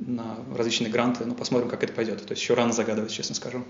на 0.00 0.36
различные 0.56 0.90
гранты, 0.90 1.24
но 1.24 1.34
посмотрим, 1.34 1.68
как 1.68 1.82
это 1.82 1.92
пойдет. 1.92 2.24
То 2.24 2.32
есть 2.32 2.42
еще 2.42 2.54
рано 2.54 2.72
загадывать, 2.72 3.12
честно 3.12 3.34
скажу. 3.34 3.64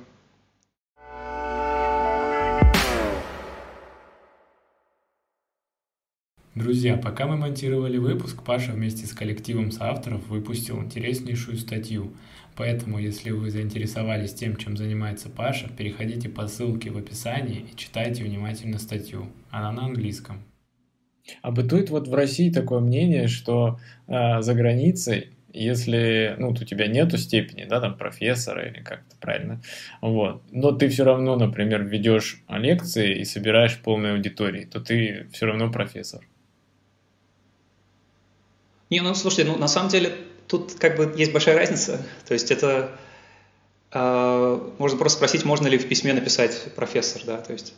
Друзья, 6.55 6.97
пока 6.97 7.27
мы 7.27 7.37
монтировали 7.37 7.97
выпуск, 7.97 8.45
Паша 8.45 8.71
вместе 8.71 9.07
с 9.07 9.13
коллективом 9.13 9.73
соавторов 9.73 10.29
выпустил 10.29 10.81
интереснейшую 10.81 11.57
статью. 11.57 12.13
Поэтому, 12.55 13.01
если 13.01 13.31
вы 13.31 13.51
заинтересовались 13.51 14.35
тем, 14.35 14.55
чем 14.55 14.77
занимается 14.77 15.29
Паша, 15.29 15.69
переходите 15.69 16.29
по 16.29 16.47
ссылке 16.47 16.91
в 16.91 16.97
описании 16.97 17.67
и 17.73 17.77
читайте 17.77 18.23
внимательно 18.23 18.79
статью. 18.79 19.27
Она 19.51 19.73
на 19.73 19.87
английском. 19.87 20.45
А 21.43 21.51
бытует 21.51 21.91
вот 21.91 22.07
в 22.07 22.15
России 22.15 22.51
такое 22.51 22.79
мнение, 22.79 23.27
что 23.27 23.81
э, 24.07 24.41
за 24.41 24.55
границей 24.55 25.31
если, 25.53 26.35
ну, 26.39 26.49
у 26.51 26.55
тебя 26.55 26.89
нету 26.89 27.17
степени, 27.17 27.65
да, 27.65 27.81
там, 27.81 27.97
профессора 27.97 28.67
или 28.67 28.81
как-то 28.81 29.17
правильно, 29.21 29.63
вот, 30.01 30.43
но 30.51 30.73
ты 30.73 30.89
все 30.89 31.05
равно, 31.05 31.37
например, 31.37 31.85
ведешь 31.85 32.43
лекции 32.49 33.21
и 33.21 33.25
собираешь 33.25 33.79
полной 33.79 34.15
аудитории, 34.15 34.65
то 34.65 34.81
ты 34.81 35.29
все 35.33 35.47
равно 35.47 35.71
профессор. 35.71 36.25
Не, 38.95 39.01
ну 39.01 39.13
слушайте, 39.17 39.51
ну 39.51 39.59
на 39.59 39.67
самом 39.67 39.89
деле 39.89 40.17
тут 40.47 40.75
как 40.75 40.97
бы 40.97 41.13
есть 41.17 41.33
большая 41.33 41.59
разница. 41.59 42.01
То 42.29 42.33
есть 42.33 42.53
это 42.53 42.97
э, 43.91 44.71
можно 44.79 44.97
просто 44.97 45.17
спросить, 45.17 45.45
можно 45.45 45.67
ли 45.67 45.79
в 45.79 45.89
письме 45.89 46.13
написать 46.13 46.73
профессор, 46.77 47.23
да, 47.27 47.39
то 47.39 47.53
есть 47.53 47.75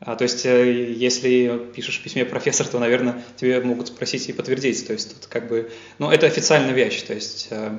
а, 0.00 0.16
то 0.16 0.24
есть, 0.24 0.44
э, 0.44 0.92
если 0.92 1.58
пишешь 1.74 1.98
в 1.98 2.02
письме 2.02 2.26
профессор, 2.26 2.66
то, 2.66 2.78
наверное, 2.78 3.22
тебе 3.36 3.60
могут 3.62 3.88
спросить 3.88 4.28
и 4.28 4.32
подтвердить. 4.34 4.86
То 4.86 4.94
есть, 4.94 5.14
тут 5.14 5.26
как 5.28 5.48
бы, 5.48 5.70
ну, 5.98 6.10
это 6.10 6.26
официальная 6.26 6.72
вещь, 6.72 7.02
то 7.02 7.12
есть, 7.12 7.48
э, 7.50 7.78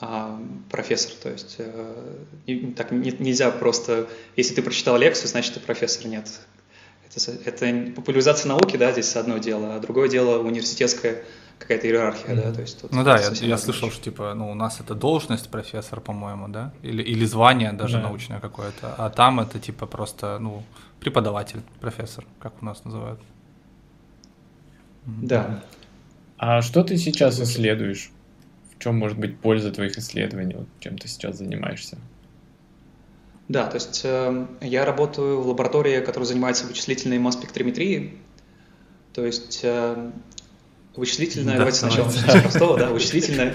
э, 0.00 0.38
профессор, 0.68 1.12
то 1.22 1.30
есть, 1.30 1.56
э, 1.58 2.72
так 2.76 2.90
не, 2.90 3.12
нельзя 3.20 3.52
просто, 3.52 4.08
если 4.36 4.54
ты 4.54 4.62
прочитал 4.62 4.96
лекцию, 4.96 5.28
значит, 5.28 5.54
ты 5.54 5.60
профессор, 5.60 6.06
нет. 6.08 6.28
Это, 7.14 7.32
это 7.44 7.92
популяризация 7.92 8.48
науки, 8.48 8.76
да, 8.76 8.90
здесь 8.90 9.14
одно 9.14 9.38
дело, 9.38 9.76
а 9.76 9.78
другое 9.78 10.08
дело 10.08 10.42
университетское 10.42 11.22
какая-то 11.58 11.86
иерархия, 11.86 12.34
mm-hmm. 12.34 12.42
да, 12.42 12.52
то 12.52 12.60
есть 12.60 12.80
тут 12.80 12.92
Ну 12.92 13.04
да, 13.04 13.18
я, 13.18 13.30
я 13.46 13.58
слышал, 13.58 13.90
что 13.90 14.02
типа, 14.04 14.34
ну 14.34 14.50
у 14.50 14.54
нас 14.54 14.80
это 14.80 14.94
должность 14.94 15.48
профессор, 15.50 16.00
по-моему, 16.00 16.48
да, 16.48 16.72
или, 16.82 17.02
или 17.02 17.24
звание 17.24 17.72
даже 17.72 17.98
yeah. 17.98 18.02
научное 18.02 18.40
какое-то, 18.40 18.94
а 18.98 19.10
там 19.10 19.40
это 19.40 19.58
типа 19.58 19.86
просто, 19.86 20.38
ну, 20.38 20.62
преподаватель, 21.00 21.62
профессор, 21.80 22.24
как 22.38 22.52
у 22.62 22.64
нас 22.64 22.84
называют. 22.84 23.20
Да. 25.06 25.62
А 26.38 26.62
что 26.62 26.82
ты 26.82 26.96
сейчас 26.98 27.40
исследуешь? 27.40 28.10
В 28.74 28.82
чем 28.82 28.98
может 28.98 29.18
быть 29.18 29.38
польза 29.38 29.70
твоих 29.70 29.96
исследований? 29.96 30.54
Вот 30.56 30.68
чем 30.80 30.98
ты 30.98 31.08
сейчас 31.08 31.38
занимаешься? 31.38 31.96
Да, 33.48 33.66
то 33.68 33.76
есть 33.76 34.02
э, 34.04 34.46
я 34.60 34.84
работаю 34.84 35.40
в 35.40 35.48
лаборатории, 35.48 36.00
которая 36.00 36.26
занимается 36.26 36.66
вычислительной 36.66 37.18
масс-спектрометрией. 37.18 38.18
То 39.14 39.24
есть 39.24 39.60
э, 39.62 40.10
Вычислительная, 40.96 41.52
да, 41.52 41.58
давайте 41.58 41.78
сначала 41.78 42.06
начнем 42.06 42.30
с 42.30 42.42
простого, 42.42 42.78
да, 42.78 42.90
вычислительная. 42.90 43.54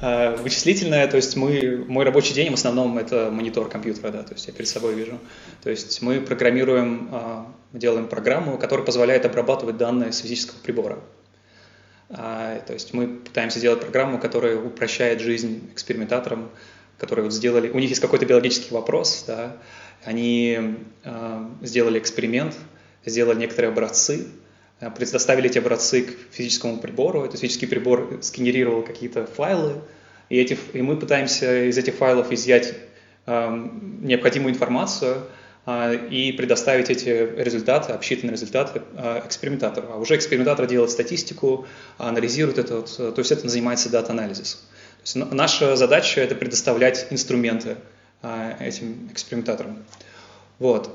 А, 0.00 0.36
вычислительная, 0.42 1.06
то 1.06 1.16
есть 1.16 1.36
мы, 1.36 1.84
мой 1.86 2.04
рабочий 2.04 2.34
день 2.34 2.50
в 2.50 2.54
основном 2.54 2.98
это 2.98 3.30
монитор 3.30 3.68
компьютера, 3.68 4.10
да, 4.10 4.22
то 4.22 4.34
есть 4.34 4.46
я 4.46 4.52
перед 4.52 4.68
собой 4.68 4.94
вижу. 4.94 5.18
То 5.62 5.70
есть 5.70 6.02
мы 6.02 6.20
программируем, 6.20 7.08
а, 7.12 7.52
делаем 7.72 8.08
программу, 8.08 8.58
которая 8.58 8.84
позволяет 8.84 9.24
обрабатывать 9.24 9.76
данные 9.76 10.12
с 10.12 10.18
физического 10.18 10.58
прибора. 10.58 10.98
А, 12.10 12.60
то 12.60 12.72
есть 12.72 12.92
мы 12.92 13.06
пытаемся 13.06 13.58
сделать 13.58 13.80
программу, 13.80 14.18
которая 14.18 14.56
упрощает 14.56 15.20
жизнь 15.20 15.70
экспериментаторам, 15.72 16.50
которые 16.98 17.24
вот 17.24 17.32
сделали, 17.32 17.70
у 17.70 17.78
них 17.78 17.88
есть 17.88 18.00
какой-то 18.00 18.26
биологический 18.26 18.72
вопрос, 18.72 19.24
да, 19.26 19.56
они 20.04 20.76
э, 21.02 21.48
сделали 21.62 21.98
эксперимент, 21.98 22.54
сделали 23.04 23.40
некоторые 23.40 23.72
образцы, 23.72 24.26
э, 24.26 24.43
предоставили 24.90 25.50
эти 25.50 25.58
образцы 25.58 26.02
к 26.02 26.10
физическому 26.32 26.78
прибору, 26.78 27.24
этот 27.24 27.40
физический 27.40 27.66
прибор 27.66 28.18
сгенерировал 28.22 28.82
какие-то 28.82 29.26
файлы, 29.26 29.80
и, 30.28 30.38
эти, 30.38 30.58
и 30.72 30.82
мы 30.82 30.96
пытаемся 30.96 31.68
из 31.68 31.76
этих 31.78 31.94
файлов 31.94 32.32
изъять 32.32 32.74
э, 33.26 33.68
необходимую 34.00 34.52
информацию, 34.54 35.24
и 36.10 36.34
предоставить 36.36 36.90
эти 36.90 37.08
результаты, 37.08 37.94
обсчитанные 37.94 38.32
результаты 38.32 38.82
экспериментатору. 39.24 39.88
А 39.92 39.96
уже 39.96 40.14
экспериментатор 40.14 40.66
делает 40.66 40.90
статистику, 40.90 41.66
анализирует 41.96 42.58
это, 42.58 42.76
вот, 42.76 42.94
то 42.96 43.18
есть 43.18 43.32
это 43.32 43.48
занимается 43.48 43.88
дата-анализисом. 43.88 44.60
Наша 45.14 45.76
задача– 45.76 46.20
это 46.22 46.34
предоставлять 46.34 47.06
инструменты 47.08 47.76
этим 48.60 49.08
экспериментаторам. 49.10 49.84
Вот. 50.58 50.90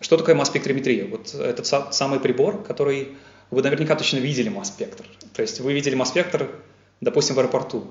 Что 0.00 0.16
такое 0.16 0.34
масс-спектрометрия? 0.34 1.08
Вот 1.08 1.34
это 1.34 1.64
самый 1.64 2.20
прибор, 2.20 2.62
который 2.62 3.16
вы 3.50 3.62
наверняка 3.62 3.94
точно 3.94 4.18
видели 4.18 4.48
масс-спектр. 4.48 5.04
То 5.32 5.42
есть 5.42 5.60
вы 5.60 5.72
видели 5.72 5.94
масс-спектр, 5.94 6.50
допустим, 7.00 7.36
в 7.36 7.38
аэропорту. 7.38 7.86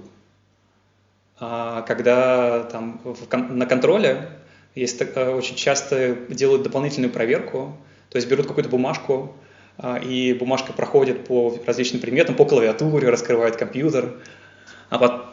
Когда 1.37 2.63
там 2.63 3.01
на 3.31 3.65
контроле 3.65 4.29
есть 4.75 5.01
э, 5.01 5.29
очень 5.29 5.55
часто 5.55 6.15
делают 6.29 6.63
дополнительную 6.63 7.11
проверку, 7.11 7.77
то 8.09 8.17
есть 8.17 8.27
берут 8.27 8.47
какую-то 8.47 8.69
бумажку, 8.69 9.35
а, 9.77 9.97
и 9.97 10.33
бумажка 10.33 10.73
проходит 10.73 11.25
по 11.25 11.57
различным 11.65 12.01
предметам, 12.01 12.35
по 12.35 12.45
клавиатуре, 12.45 13.09
раскрывает 13.09 13.55
компьютер, 13.55 14.17
а, 14.89 15.29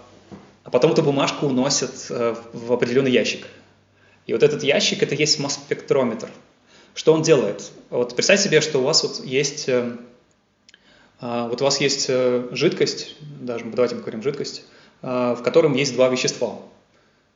а 0.65 0.71
потом 0.71 0.93
эту 0.93 1.03
бумажку 1.03 1.47
уносят 1.47 2.07
э, 2.11 2.35
в 2.53 2.73
определенный 2.73 3.11
ящик. 3.11 3.47
И 4.27 4.33
вот 4.33 4.43
этот 4.43 4.63
ящик– 4.63 5.03
это 5.05 5.15
есть 5.15 5.39
масс-спектрометр. 5.39 6.31
Что 6.95 7.13
он 7.13 7.23
делает? 7.23 7.71
Вот 7.91 8.15
представьте 8.15 8.45
себе, 8.45 8.61
что 8.61 8.79
у 8.79 8.83
вас 8.83 9.03
вот 9.03 9.25
есть, 9.25 9.69
э, 9.69 9.97
а, 11.21 11.49
вот 11.49 11.61
у 11.61 11.65
вас 11.65 11.81
есть 11.81 12.09
жидкость, 12.53 13.17
даже 13.21 13.65
давайте 13.65 13.97
поговорим 13.97 14.23
жидкость, 14.23 14.65
в 15.01 15.41
котором 15.43 15.75
есть 15.75 15.95
два 15.95 16.09
вещества– 16.09 16.59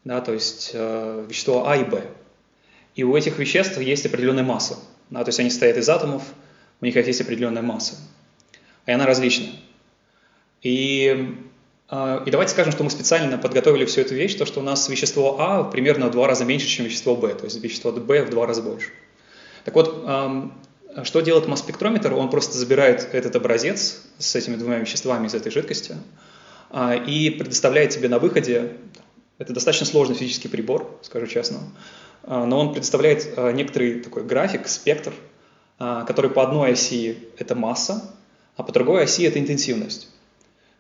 да, 0.06 0.20
то 0.20 0.32
есть 0.32 0.70
э, 0.72 1.26
вещество 1.28 1.66
А 1.66 1.76
и 1.76 1.82
Б. 1.82 2.00
И 2.94 3.02
у 3.02 3.16
этих 3.16 3.40
веществ 3.40 3.76
есть 3.80 4.06
определенная 4.06 4.44
масса. 4.44 4.78
Да, 5.10 5.24
то 5.24 5.30
есть 5.30 5.40
они 5.40 5.50
состоят 5.50 5.76
из 5.76 5.88
атомов, 5.88 6.22
у 6.80 6.84
них 6.84 6.94
есть 6.94 7.20
определенная 7.20 7.62
масса. 7.62 7.96
И 8.86 8.92
она 8.92 9.04
различная. 9.04 9.50
И, 10.62 11.12
э, 11.18 11.34
и 11.88 12.30
давайте 12.30 12.52
скажем, 12.52 12.72
что 12.72 12.82
мы 12.82 12.90
специально 12.90 13.38
подготовили 13.38 13.84
всю 13.84 14.00
эту 14.00 14.14
вещь, 14.14 14.34
то, 14.34 14.44
что 14.44 14.58
у 14.58 14.62
нас 14.62 14.88
вещество 14.88 15.36
А 15.38 15.62
примерно 15.62 16.08
в 16.08 16.10
два 16.10 16.26
раза 16.26 16.44
меньше, 16.44 16.66
чем 16.66 16.84
вещество 16.84 17.14
Б, 17.14 17.32
то 17.34 17.44
есть 17.44 17.62
вещество 17.62 17.92
Б 17.92 18.24
в 18.24 18.30
два 18.30 18.46
раза 18.46 18.60
больше. 18.60 18.90
Так 19.64 19.74
вот, 19.74 20.04
что 21.04 21.20
делает 21.20 21.46
масс-спектрометр? 21.46 22.12
Он 22.14 22.28
просто 22.28 22.58
забирает 22.58 23.08
этот 23.12 23.36
образец 23.36 24.02
с 24.18 24.34
этими 24.34 24.56
двумя 24.56 24.78
веществами 24.78 25.28
из 25.28 25.34
этой 25.34 25.52
жидкости 25.52 25.94
э, 26.70 27.04
и 27.06 27.30
предоставляет 27.30 27.90
тебе 27.90 28.08
на 28.08 28.18
выходе 28.18 28.72
это 29.38 29.52
достаточно 29.52 29.86
сложный 29.86 30.16
физический 30.16 30.48
прибор, 30.48 30.98
скажу 31.02 31.26
честно, 31.26 31.58
а, 32.22 32.46
но 32.46 32.58
он 32.58 32.72
предоставляет 32.72 33.34
а, 33.36 33.52
некоторый 33.52 34.00
такой 34.00 34.24
график, 34.24 34.66
спектр, 34.66 35.12
а, 35.78 36.04
который 36.04 36.30
по 36.30 36.42
одной 36.42 36.72
оси 36.72 37.18
это 37.36 37.54
масса, 37.54 38.02
а 38.56 38.62
по 38.62 38.72
другой 38.72 39.04
оси 39.04 39.24
это 39.24 39.38
интенсивность. 39.38 40.08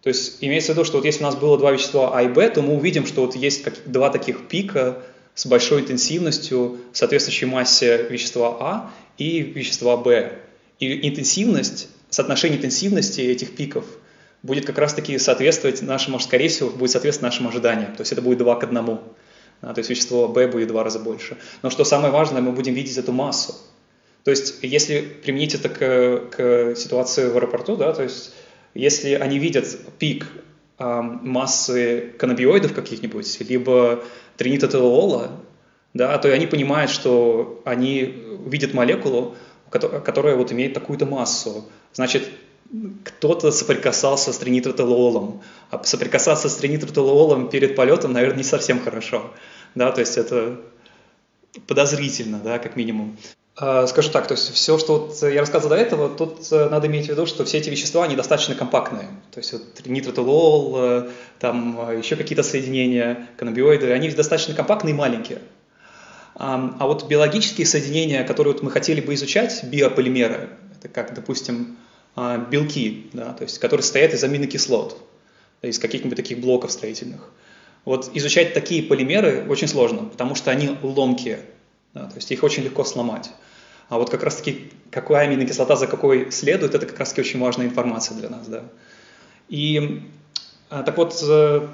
То 0.06 0.10
есть 0.10 0.38
имеется 0.40 0.70
в 0.70 0.76
виду, 0.76 0.84
что 0.84 0.98
вот 0.98 1.04
если 1.04 1.24
у 1.24 1.26
нас 1.26 1.34
было 1.34 1.58
два 1.58 1.72
вещества 1.72 2.16
А 2.16 2.22
и 2.22 2.28
Б, 2.28 2.48
то 2.48 2.62
мы 2.62 2.76
увидим, 2.76 3.06
что 3.06 3.26
вот 3.26 3.34
есть 3.34 3.66
два 3.86 4.08
таких 4.08 4.46
пика 4.46 5.02
с 5.34 5.46
большой 5.46 5.80
интенсивностью, 5.80 6.78
соответствующей 6.92 7.46
массе 7.46 8.06
вещества 8.08 8.56
А 8.60 8.90
и 9.18 9.40
вещества 9.40 9.96
Б. 9.96 10.38
И 10.78 11.08
интенсивность, 11.08 11.88
соотношение 12.08 12.58
интенсивности 12.58 13.20
этих 13.20 13.56
пиков– 13.56 13.84
будет 14.44 14.64
как 14.64 14.78
раз-таки 14.78 15.18
соответствовать 15.18 15.82
нашему, 15.82 16.20
скорее 16.20 16.50
всего, 16.50 16.70
будет 16.70 16.92
соответствовать 16.92 17.32
нашим 17.32 17.48
ожиданиям. 17.48 17.96
То 17.96 18.02
есть 18.02 18.12
это 18.12 18.22
будет 18.22 18.38
2 18.38 18.54
к 18.54 18.62
1. 18.62 18.78
А, 19.62 19.74
то 19.74 19.78
есть 19.78 19.90
вещество 19.90 20.28
B 20.28 20.46
будет 20.46 20.68
в 20.68 20.70
два 20.70 20.84
раза 20.84 21.00
больше. 21.00 21.36
Но 21.62 21.70
что 21.70 21.82
самое 21.82 22.12
важное, 22.12 22.42
мы 22.42 22.52
будем 22.52 22.74
видеть 22.74 22.96
эту 22.96 23.10
массу. 23.10 23.56
То 24.22 24.30
есть 24.30 24.58
если 24.62 25.00
применить 25.00 25.54
это 25.54 25.68
к, 25.68 26.30
к 26.30 26.76
ситуации 26.76 27.28
в 27.28 27.36
аэропорту, 27.36 27.76
да, 27.76 27.92
то 27.92 28.04
есть 28.04 28.32
если 28.76 29.14
они 29.14 29.38
видят 29.38 29.66
пик 29.98 30.26
массы 30.78 32.12
каннабиоидов 32.18 32.74
каких-нибудь, 32.74 33.40
либо 33.40 34.04
тринитотелола, 34.36 35.40
да, 35.94 36.18
то 36.18 36.32
они 36.32 36.46
понимают, 36.46 36.90
что 36.90 37.62
они 37.64 38.14
видят 38.46 38.74
молекулу, 38.74 39.34
которая 39.70 40.36
вот 40.36 40.52
имеет 40.52 40.74
такую-то 40.74 41.06
массу. 41.06 41.64
Значит, 41.94 42.28
кто-то 43.04 43.50
соприкасался 43.50 44.32
с 44.32 44.38
тринитротерололом, 44.38 45.42
а 45.70 45.82
соприкасаться 45.84 46.48
с 46.48 46.56
тринитротерололом 46.56 47.48
перед 47.48 47.76
полетом, 47.76 48.12
наверное, 48.12 48.38
не 48.38 48.44
совсем 48.44 48.80
хорошо, 48.80 49.32
да, 49.74 49.92
то 49.92 50.00
есть 50.00 50.18
это 50.18 50.60
подозрительно, 51.66 52.40
да, 52.40 52.58
как 52.58 52.76
минимум. 52.76 53.16
А, 53.58 53.86
скажу 53.86 54.10
так, 54.10 54.26
то 54.26 54.34
есть 54.34 54.52
все, 54.52 54.78
что 54.78 54.98
вот 54.98 55.22
я 55.22 55.40
рассказывал 55.40 55.70
до 55.70 55.76
этого, 55.76 56.10
тут 56.10 56.46
э, 56.52 56.68
надо 56.68 56.88
иметь 56.88 57.06
в 57.06 57.08
виду, 57.08 57.24
что 57.24 57.42
все 57.46 57.56
эти 57.56 57.70
вещества, 57.70 58.04
они 58.04 58.14
достаточно 58.14 58.54
компактные. 58.54 59.08
То 59.32 59.38
есть 59.38 59.50
вот 59.54 59.62
нитротолол, 59.86 60.76
э, 60.78 61.08
там 61.38 61.88
э, 61.88 61.98
еще 61.98 62.16
какие-то 62.16 62.42
соединения, 62.42 63.28
каннабиоиды, 63.38 63.92
они 63.92 64.10
достаточно 64.10 64.52
компактные 64.52 64.92
и 64.92 64.96
маленькие. 64.96 65.40
А 66.38 66.86
вот 66.86 67.08
биологические 67.08 67.66
соединения, 67.66 68.22
которые 68.22 68.52
вот 68.52 68.62
мы 68.62 68.70
хотели 68.70 69.00
бы 69.00 69.14
изучать, 69.14 69.64
биополимеры, 69.64 70.50
это 70.78 70.88
как, 70.88 71.14
допустим, 71.14 71.78
а, 72.14 72.36
белки, 72.36 73.08
да, 73.14 73.32
то 73.32 73.44
есть, 73.44 73.58
которые 73.58 73.82
состоят 73.82 74.12
из 74.12 74.22
аминокислот, 74.22 74.98
из 75.62 75.78
каких-нибудь 75.78 76.16
таких 76.16 76.40
блоков 76.40 76.72
строительных. 76.72 77.30
Вот 77.86 78.10
изучать 78.12 78.52
такие 78.52 78.82
полимеры 78.82 79.46
очень 79.48 79.66
сложно, 79.66 80.04
потому 80.04 80.34
что 80.34 80.50
они 80.50 80.76
ломкие, 80.82 81.40
да, 81.94 82.04
то 82.04 82.16
есть 82.16 82.30
их 82.30 82.42
очень 82.42 82.64
легко 82.64 82.84
сломать. 82.84 83.30
А 83.88 83.98
вот 83.98 84.10
как 84.10 84.22
раз-таки, 84.22 84.70
какая 84.90 85.26
аминокислота 85.26 85.76
за 85.76 85.86
какой 85.86 86.30
следует, 86.32 86.74
это 86.74 86.86
как 86.86 86.98
раз-таки 86.98 87.20
очень 87.20 87.40
важная 87.40 87.66
информация 87.66 88.16
для 88.16 88.28
нас. 88.28 88.46
Да. 88.48 88.64
И 89.48 90.02
а, 90.70 90.82
так 90.82 90.96
вот, 90.96 91.22
э, 91.22 91.68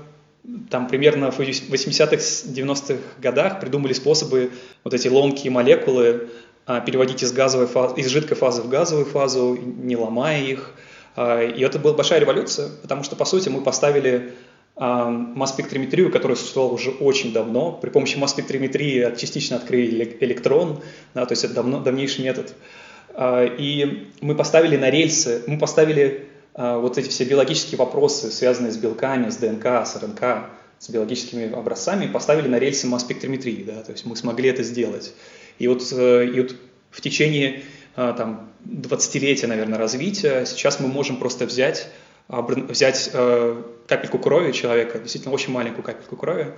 там 0.71 0.89
примерно 0.89 1.31
в 1.31 1.41
80-х, 1.41 2.17
90-х 2.17 2.99
годах 3.19 3.61
придумали 3.61 3.93
способы 3.95 4.51
вот 4.85 4.93
эти 4.93 5.09
ломкие 5.09 5.51
молекулы 5.51 6.29
а, 6.67 6.81
переводить 6.81 7.23
из, 7.23 7.33
газовой 7.33 7.67
фазы, 7.67 7.95
из 7.97 8.09
жидкой 8.09 8.37
фазы 8.37 8.63
в 8.63 8.69
газовую 8.69 9.07
фазу, 9.07 9.57
не 9.57 9.97
ломая 9.97 10.43
их. 10.43 10.73
А, 11.17 11.43
и 11.43 11.63
это 11.63 11.79
была 11.79 11.95
большая 11.95 12.21
революция, 12.21 12.69
потому 12.83 13.03
что, 13.05 13.17
по 13.17 13.25
сути, 13.25 13.49
мы 13.49 13.63
поставили 13.63 14.35
масс-спектрометрию, 14.77 16.11
которая 16.11 16.37
существовала 16.37 16.73
уже 16.73 16.91
очень 16.91 17.33
давно. 17.33 17.73
При 17.73 17.91
помощи 17.91 18.17
масс-спектрометрии 18.17 19.15
частично 19.17 19.57
открыли 19.57 20.17
электрон, 20.21 20.83
да, 21.15 21.27
то 21.27 21.33
есть 21.33 21.45
это 21.45 21.55
давно, 21.55 21.81
давнейший 21.81 22.25
метод. 22.25 22.55
И 23.21 24.09
мы 24.23 24.35
поставили 24.35 24.79
на 24.79 24.89
рельсы, 24.89 25.43
мы 25.47 25.59
поставили 25.59 26.29
вот 26.55 26.97
эти 26.97 27.11
все 27.11 27.25
биологические 27.25 27.79
вопросы, 27.79 28.31
связанные 28.31 28.73
с 28.73 28.79
белками, 28.79 29.29
с 29.29 29.37
ДНК, 29.37 29.87
с 29.87 29.97
РНК, 29.97 30.51
с 30.83 30.89
биологическими 30.91 31.53
образцами, 31.53 32.09
поставили 32.09 32.49
на 32.49 32.59
рельсы 32.59 32.89
масс-спектрометрии. 32.89 33.63
Да, 33.63 33.83
то 33.83 33.93
есть 33.93 34.05
мы 34.05 34.17
смогли 34.17 34.49
это 34.49 34.65
сделать. 34.65 35.13
И 35.61 35.69
вот, 35.69 35.81
э, 35.93 36.27
и 36.27 36.41
вот 36.41 36.57
в 36.91 37.01
течение 37.01 37.63
э, 37.95 38.15
там, 38.17 38.51
20-летия, 38.67 39.47
наверное, 39.47 39.79
развития 39.79 40.45
сейчас 40.45 40.81
мы 40.81 40.89
можем 40.89 41.19
просто 41.19 41.47
взять, 41.47 41.89
взять 42.41 43.11
э, 43.13 43.63
капельку 43.87 44.19
крови 44.19 44.53
человека, 44.53 44.99
действительно 44.99 45.35
очень 45.35 45.53
маленькую 45.53 45.85
капельку 45.85 46.17
крови, 46.17 46.55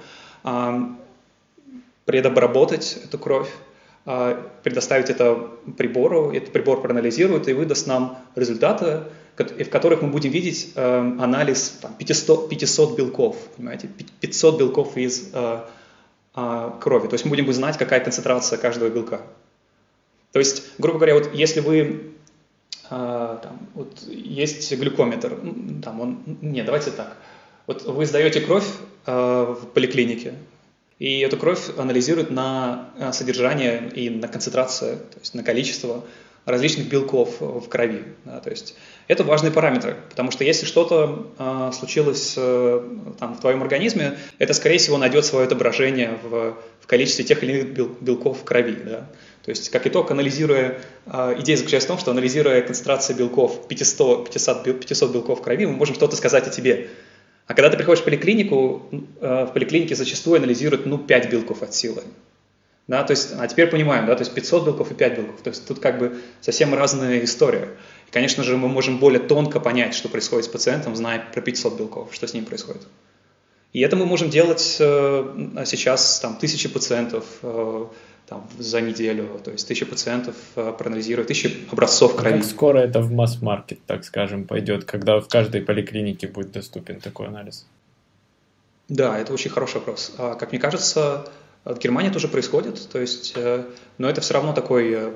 предобработать 2.05 2.99
эту 3.05 3.19
кровь, 3.19 3.51
предоставить 4.63 5.09
это 5.09 5.49
прибору, 5.79 6.33
этот 6.33 6.53
прибор 6.53 6.83
проанализирует 6.83 7.49
и 7.49 7.55
выдаст 7.55 7.87
нам 7.87 8.19
результаты, 8.35 9.05
в 9.37 9.71
которых 9.71 10.03
мы 10.03 10.09
будем 10.09 10.31
видеть 10.31 10.73
анализ 10.77 11.79
там, 11.81 11.95
500, 11.95 12.51
500 12.51 12.99
белков, 12.99 13.37
понимаете, 13.57 13.89
500 14.21 14.59
белков 14.59 14.97
из 14.99 15.31
а, 16.37 16.77
крови. 16.81 17.07
То 17.07 17.15
есть 17.15 17.25
мы 17.25 17.31
будем 17.31 17.53
знать, 17.53 17.79
какая 17.79 18.01
концентрация 18.01 18.59
каждого 18.59 18.89
белка. 18.89 19.21
То 20.33 20.41
есть, 20.41 20.65
грубо 20.79 20.99
говоря, 20.99 21.15
вот 21.15 21.33
если 21.33 21.61
вы 21.61 22.14
а, 22.91 23.37
там, 23.43 23.69
вот 23.75 24.03
есть 24.09 24.73
глюкометр, 24.73 25.39
там 25.83 26.01
он, 26.01 26.23
нет, 26.43 26.67
давайте 26.67 26.91
так. 26.91 27.17
Вот 27.67 27.83
вы 27.85 28.07
сдаете 28.07 28.41
кровь 28.41 28.67
а, 29.07 29.55
в 29.55 29.67
поликлинике, 29.69 30.35
и 30.99 31.21
эту 31.21 31.37
кровь 31.37 31.71
анализируют 31.77 32.31
на 32.31 32.91
содержание 33.13 33.91
и 33.95 34.11
на 34.11 34.29
концентрацию, 34.29 34.99
то 34.99 35.19
есть 35.21 35.35
на 35.35 35.43
количество 35.43 36.05
различных 36.45 36.89
белков 36.89 37.41
в 37.41 37.69
крови. 37.69 38.03
Да, 38.25 38.41
то 38.41 38.51
есть 38.51 38.77
Это 39.09 39.25
важный 39.25 39.51
параметр, 39.51 39.97
потому 40.11 40.31
что 40.31 40.45
если 40.45 40.67
что-то 40.67 41.31
э, 41.39 41.71
случилось 41.73 42.35
э, 42.37 42.81
там, 43.19 43.35
в 43.35 43.41
твоем 43.41 43.63
организме, 43.63 44.19
это, 44.39 44.55
скорее 44.55 44.79
всего, 44.79 44.99
найдет 44.99 45.25
свое 45.25 45.47
отображение 45.47 46.19
в, 46.23 46.57
в 46.81 46.87
количестве 46.87 47.25
тех 47.25 47.43
или 47.43 47.61
иных 47.61 47.75
бел, 47.75 47.97
белков 48.01 48.41
в 48.41 48.45
крови. 48.45 48.77
Да? 48.85 49.11
То 49.45 49.51
есть, 49.51 49.69
как 49.69 49.87
итог, 49.87 50.11
анализируя, 50.11 50.81
э, 51.05 51.35
идея 51.41 51.59
заключается 51.59 51.87
в 51.87 51.91
том, 51.93 51.99
что 51.99 52.11
анализируя 52.13 52.63
концентрацию 52.63 53.17
белков, 53.17 53.69
500, 53.69 54.31
500, 54.31 54.81
500 54.81 55.13
белков 55.13 55.41
в 55.41 55.43
крови, 55.43 55.67
мы 55.67 55.75
можем 55.75 55.95
что-то 55.95 56.17
сказать 56.17 56.47
о 56.49 56.51
тебе. 56.51 56.89
А 57.47 57.53
когда 57.53 57.69
ты 57.69 57.77
приходишь 57.77 58.01
в 58.01 58.05
поликлинику, 58.05 58.89
э, 59.21 59.45
в 59.45 59.53
поликлинике 59.53 59.97
зачастую 59.97 60.39
анализируют 60.39 60.87
ну, 60.87 60.97
5 60.97 61.31
белков 61.31 61.63
от 61.63 61.75
силы. 61.75 62.03
Да, 62.87 63.03
то 63.03 63.11
есть, 63.13 63.35
а 63.39 63.47
теперь 63.47 63.69
понимаем, 63.69 64.07
да, 64.07 64.15
то 64.15 64.23
есть 64.23 64.35
500 64.35 64.65
белков 64.65 64.91
и 64.91 64.95
5 64.95 65.17
белков. 65.19 65.43
То 65.43 65.51
есть 65.51 65.67
тут 65.69 65.79
как 65.79 65.99
бы 65.99 66.21
совсем 66.41 66.73
разная 66.73 67.23
история. 67.23 67.69
И, 68.09 68.11
конечно 68.11 68.45
же, 68.45 68.57
мы 68.57 68.69
можем 68.69 68.99
более 68.99 69.21
тонко 69.21 69.61
понять, 69.61 69.95
что 69.95 70.09
происходит 70.09 70.47
с 70.47 70.49
пациентом, 70.49 70.97
зная 70.97 71.23
про 71.33 71.43
500 71.43 71.79
белков, 71.79 72.15
что 72.15 72.27
с 72.27 72.33
ним 72.33 72.47
происходит. 72.47 72.83
И 73.75 73.81
это 73.81 73.97
мы 73.97 74.07
можем 74.07 74.31
делать 74.31 74.77
э, 74.81 75.65
сейчас 75.67 76.21
там 76.21 76.37
тысячи 76.37 76.69
пациентов 76.69 77.25
э, 77.43 77.87
там, 78.35 78.45
за 78.59 78.81
неделю, 78.81 79.41
то 79.45 79.51
есть 79.51 79.69
тысячи 79.69 79.85
пациентов 79.85 80.35
э, 80.57 80.73
проанализируют, 80.77 81.29
тысячи 81.29 81.67
образцов 81.71 82.17
крови. 82.17 82.35
А 82.35 82.39
как 82.39 82.45
скоро 82.45 82.79
это 82.79 83.01
в 83.01 83.13
масс-маркет, 83.13 83.79
так 83.87 84.05
скажем, 84.05 84.45
пойдет, 84.45 84.85
когда 84.85 85.21
в 85.21 85.29
каждой 85.29 85.63
поликлинике 85.63 86.27
будет 86.27 86.53
доступен 86.53 87.01
такой 87.01 87.29
анализ? 87.29 87.67
Да, 88.89 89.19
это 89.19 89.33
очень 89.33 89.51
хороший 89.51 89.77
вопрос. 89.77 90.13
А, 90.19 90.35
как 90.35 90.53
мне 90.53 90.61
кажется, 90.61 91.29
в 91.65 91.79
Германии 91.79 92.11
тоже 92.11 92.29
происходит, 92.29 92.89
то 92.91 92.99
есть, 92.99 93.33
э, 93.37 93.65
но 93.99 94.09
это 94.09 94.21
все 94.21 94.35
равно 94.35 94.53
такой 94.53 94.93
э, 94.93 95.13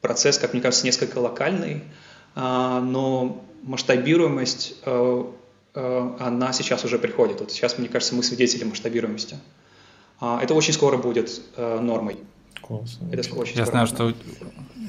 процесс, 0.00 0.38
как 0.38 0.52
мне 0.52 0.62
кажется, 0.62 0.86
несколько 0.86 1.18
локальный, 1.18 1.82
а, 2.34 2.80
но 2.80 3.44
масштабируемость, 3.62 4.76
она 5.74 6.52
сейчас 6.52 6.84
уже 6.84 6.98
приходит. 6.98 7.40
Вот 7.40 7.50
сейчас, 7.50 7.78
мне 7.78 7.88
кажется, 7.88 8.14
мы 8.14 8.22
свидетели 8.22 8.62
масштабируемости. 8.62 9.36
Это 10.20 10.54
очень 10.54 10.74
скоро 10.74 10.98
будет 10.98 11.40
нормой. 11.56 12.18
Классно. 12.66 13.08
Это 13.12 13.34
очень 13.34 13.58
я 13.58 13.66
знаю, 13.66 13.86
что 13.86 14.12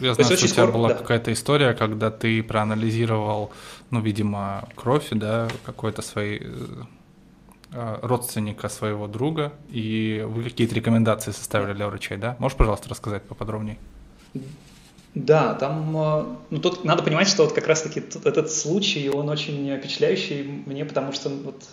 я 0.01 0.13
знаю, 0.13 0.25
что 0.25 0.33
у 0.33 0.38
тебя 0.38 0.47
скоро, 0.47 0.71
была 0.71 0.89
да. 0.89 0.95
какая-то 0.95 1.31
история, 1.31 1.73
когда 1.73 2.11
ты 2.11 2.43
проанализировал, 2.43 3.51
ну, 3.91 4.01
видимо, 4.01 4.67
кровь, 4.75 5.07
да, 5.11 5.47
какой-то 5.65 6.01
своей 6.01 6.41
Э, 7.77 7.99
родственника 8.01 8.69
своего 8.69 9.05
друга, 9.05 9.51
и 9.69 10.23
вы 10.25 10.43
какие-то 10.45 10.73
рекомендации 10.75 11.31
составили 11.31 11.73
для 11.73 11.88
врачей, 11.88 12.15
да? 12.15 12.38
Можешь, 12.39 12.57
пожалуйста, 12.57 12.88
рассказать 12.88 13.23
поподробнее? 13.23 13.77
Да, 15.13 15.55
там, 15.55 15.97
э, 15.97 16.23
ну 16.51 16.59
тут 16.59 16.85
надо 16.85 17.03
понимать, 17.03 17.27
что 17.27 17.43
вот 17.43 17.51
как 17.51 17.67
раз-таки 17.67 18.01
этот 18.23 18.49
случай, 18.49 19.09
он 19.09 19.27
очень 19.27 19.77
впечатляющий 19.77 20.43
мне, 20.65 20.85
потому 20.85 21.11
что 21.11 21.27
вот, 21.27 21.65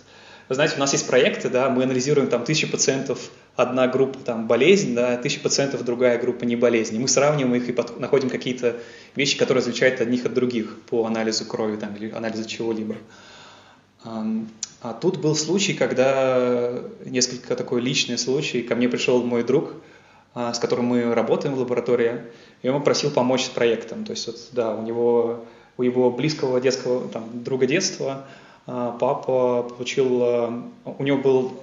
вы 0.49 0.55
знаете, 0.55 0.75
у 0.75 0.79
нас 0.79 0.91
есть 0.93 1.07
проекты, 1.07 1.49
да, 1.49 1.69
мы 1.69 1.83
анализируем 1.83 2.27
там 2.27 2.43
тысячи 2.43 2.69
пациентов, 2.69 3.31
одна 3.55 3.87
группа 3.87 4.19
там 4.19 4.47
болезнь, 4.47 4.93
да, 4.93 5.17
тысячи 5.17 5.39
пациентов, 5.39 5.83
другая 5.83 6.19
группа 6.19 6.43
не 6.43 6.55
болезнь. 6.55 6.99
Мы 6.99 7.07
сравниваем 7.07 7.55
их 7.55 7.69
и 7.69 7.71
под, 7.71 7.99
находим 7.99 8.29
какие-то 8.29 8.75
вещи, 9.15 9.37
которые 9.37 9.61
различают 9.61 10.01
одних 10.01 10.25
от 10.25 10.33
других 10.33 10.79
по 10.89 11.05
анализу 11.05 11.45
крови 11.45 11.77
там, 11.77 11.95
или 11.95 12.11
анализу 12.11 12.47
чего-либо. 12.47 12.95
А 14.83 14.93
тут 14.93 15.17
был 15.21 15.33
случай, 15.33 15.73
когда 15.73 16.81
несколько 17.05 17.55
такой 17.55 17.79
личный 17.79 18.17
случай. 18.17 18.63
Ко 18.63 18.75
мне 18.75 18.89
пришел 18.89 19.23
мой 19.23 19.43
друг, 19.43 19.75
а, 20.35 20.53
с 20.53 20.59
которым 20.59 20.85
мы 20.85 21.15
работаем 21.15 21.55
в 21.55 21.59
лаборатории, 21.59 22.23
и 22.63 22.67
он 22.67 22.83
просил 22.83 23.09
помочь 23.09 23.45
с 23.45 23.49
проектом. 23.49 24.03
То 24.03 24.11
есть, 24.11 24.27
вот, 24.27 24.35
да, 24.51 24.75
у 24.75 24.81
него, 24.81 25.45
у 25.77 25.83
его 25.83 26.11
близкого 26.11 26.59
детского, 26.59 27.07
там, 27.07 27.43
друга 27.43 27.65
детства, 27.65 28.25
папа 28.65 29.63
получил, 29.63 30.23
а, 30.23 30.63
у 30.85 31.03
него 31.03 31.17
был 31.17 31.59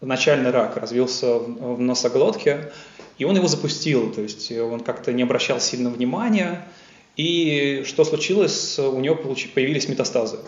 начальный 0.00 0.50
рак, 0.50 0.76
развился 0.76 1.38
в 1.38 1.80
носоглотке, 1.80 2.72
и 3.18 3.24
он 3.24 3.36
его 3.36 3.46
запустил, 3.46 4.12
то 4.12 4.20
есть 4.20 4.52
он 4.52 4.80
как-то 4.80 5.12
не 5.12 5.22
обращал 5.22 5.60
сильно 5.60 5.90
внимания, 5.90 6.66
и 7.16 7.82
что 7.86 8.04
случилось, 8.04 8.78
у 8.78 9.00
него 9.00 9.16
появились 9.16 9.88
метастазы. 9.88 10.38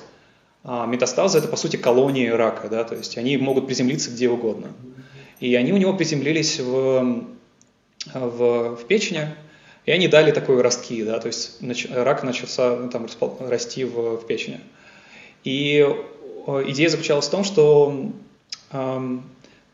А 0.64 0.86
метастазы– 0.86 1.38
это, 1.38 1.48
по 1.48 1.56
сути, 1.56 1.76
колонии 1.76 2.26
рака, 2.26 2.68
да, 2.68 2.84
то 2.84 2.94
есть 2.94 3.16
они 3.16 3.36
могут 3.36 3.66
приземлиться 3.66 4.10
где 4.10 4.28
угодно. 4.28 4.72
И 5.40 5.54
они 5.54 5.72
у 5.72 5.76
него 5.76 5.94
приземлились 5.94 6.60
в, 6.60 7.24
в, 8.12 8.76
в 8.76 8.84
печени, 8.86 9.28
и 9.86 9.92
они 9.92 10.08
дали 10.08 10.32
такой 10.32 10.60
ростки, 10.60 11.02
да, 11.04 11.18
то 11.20 11.28
есть 11.28 11.62
нач, 11.62 11.86
рак 11.90 12.22
начался 12.22 12.76
ну, 12.76 12.90
там, 12.90 13.06
расти 13.40 13.84
в, 13.84 14.18
в 14.18 14.26
печени. 14.26 14.60
И 15.44 15.86
идея 16.46 16.88
заключалась 16.88 17.26
в 17.26 17.30
том, 17.30 17.44
что 17.44 18.10
э, 18.72 19.18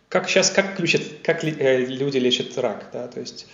как 0.08 0.28
сейчас, 0.28 0.50
как, 0.50 0.76
ключат, 0.76 1.02
как 1.22 1.44
э, 1.44 1.84
люди 1.86 2.18
лечат 2.18 2.56
рак, 2.58 2.86
да, 2.92 3.08
то 3.08 3.20
есть 3.20 3.46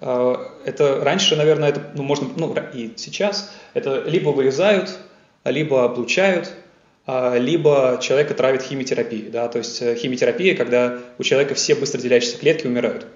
э, 0.00 0.36
это 0.64 1.02
раньше, 1.04 1.36
наверное, 1.36 1.70
это, 1.70 1.92
ну, 1.94 2.02
можно, 2.02 2.28
ну, 2.36 2.54
и 2.72 2.92
сейчас, 2.96 3.52
это 3.74 4.02
либо 4.06 4.30
вырезают, 4.30 4.98
либо 5.44 5.84
облучают, 5.84 6.50
либо 7.06 7.98
человека 8.00 8.32
травит 8.32 8.62
химиотерапией. 8.62 9.28
Да? 9.28 9.48
То 9.48 9.58
есть 9.58 9.82
э, 9.82 9.94
химиотерапия, 9.94 10.56
когда 10.56 11.00
у 11.18 11.22
человека 11.22 11.54
все 11.54 11.74
быстро 11.74 12.00
делящиеся 12.00 12.38
клетки 12.38 12.66
умирают. 12.66 13.06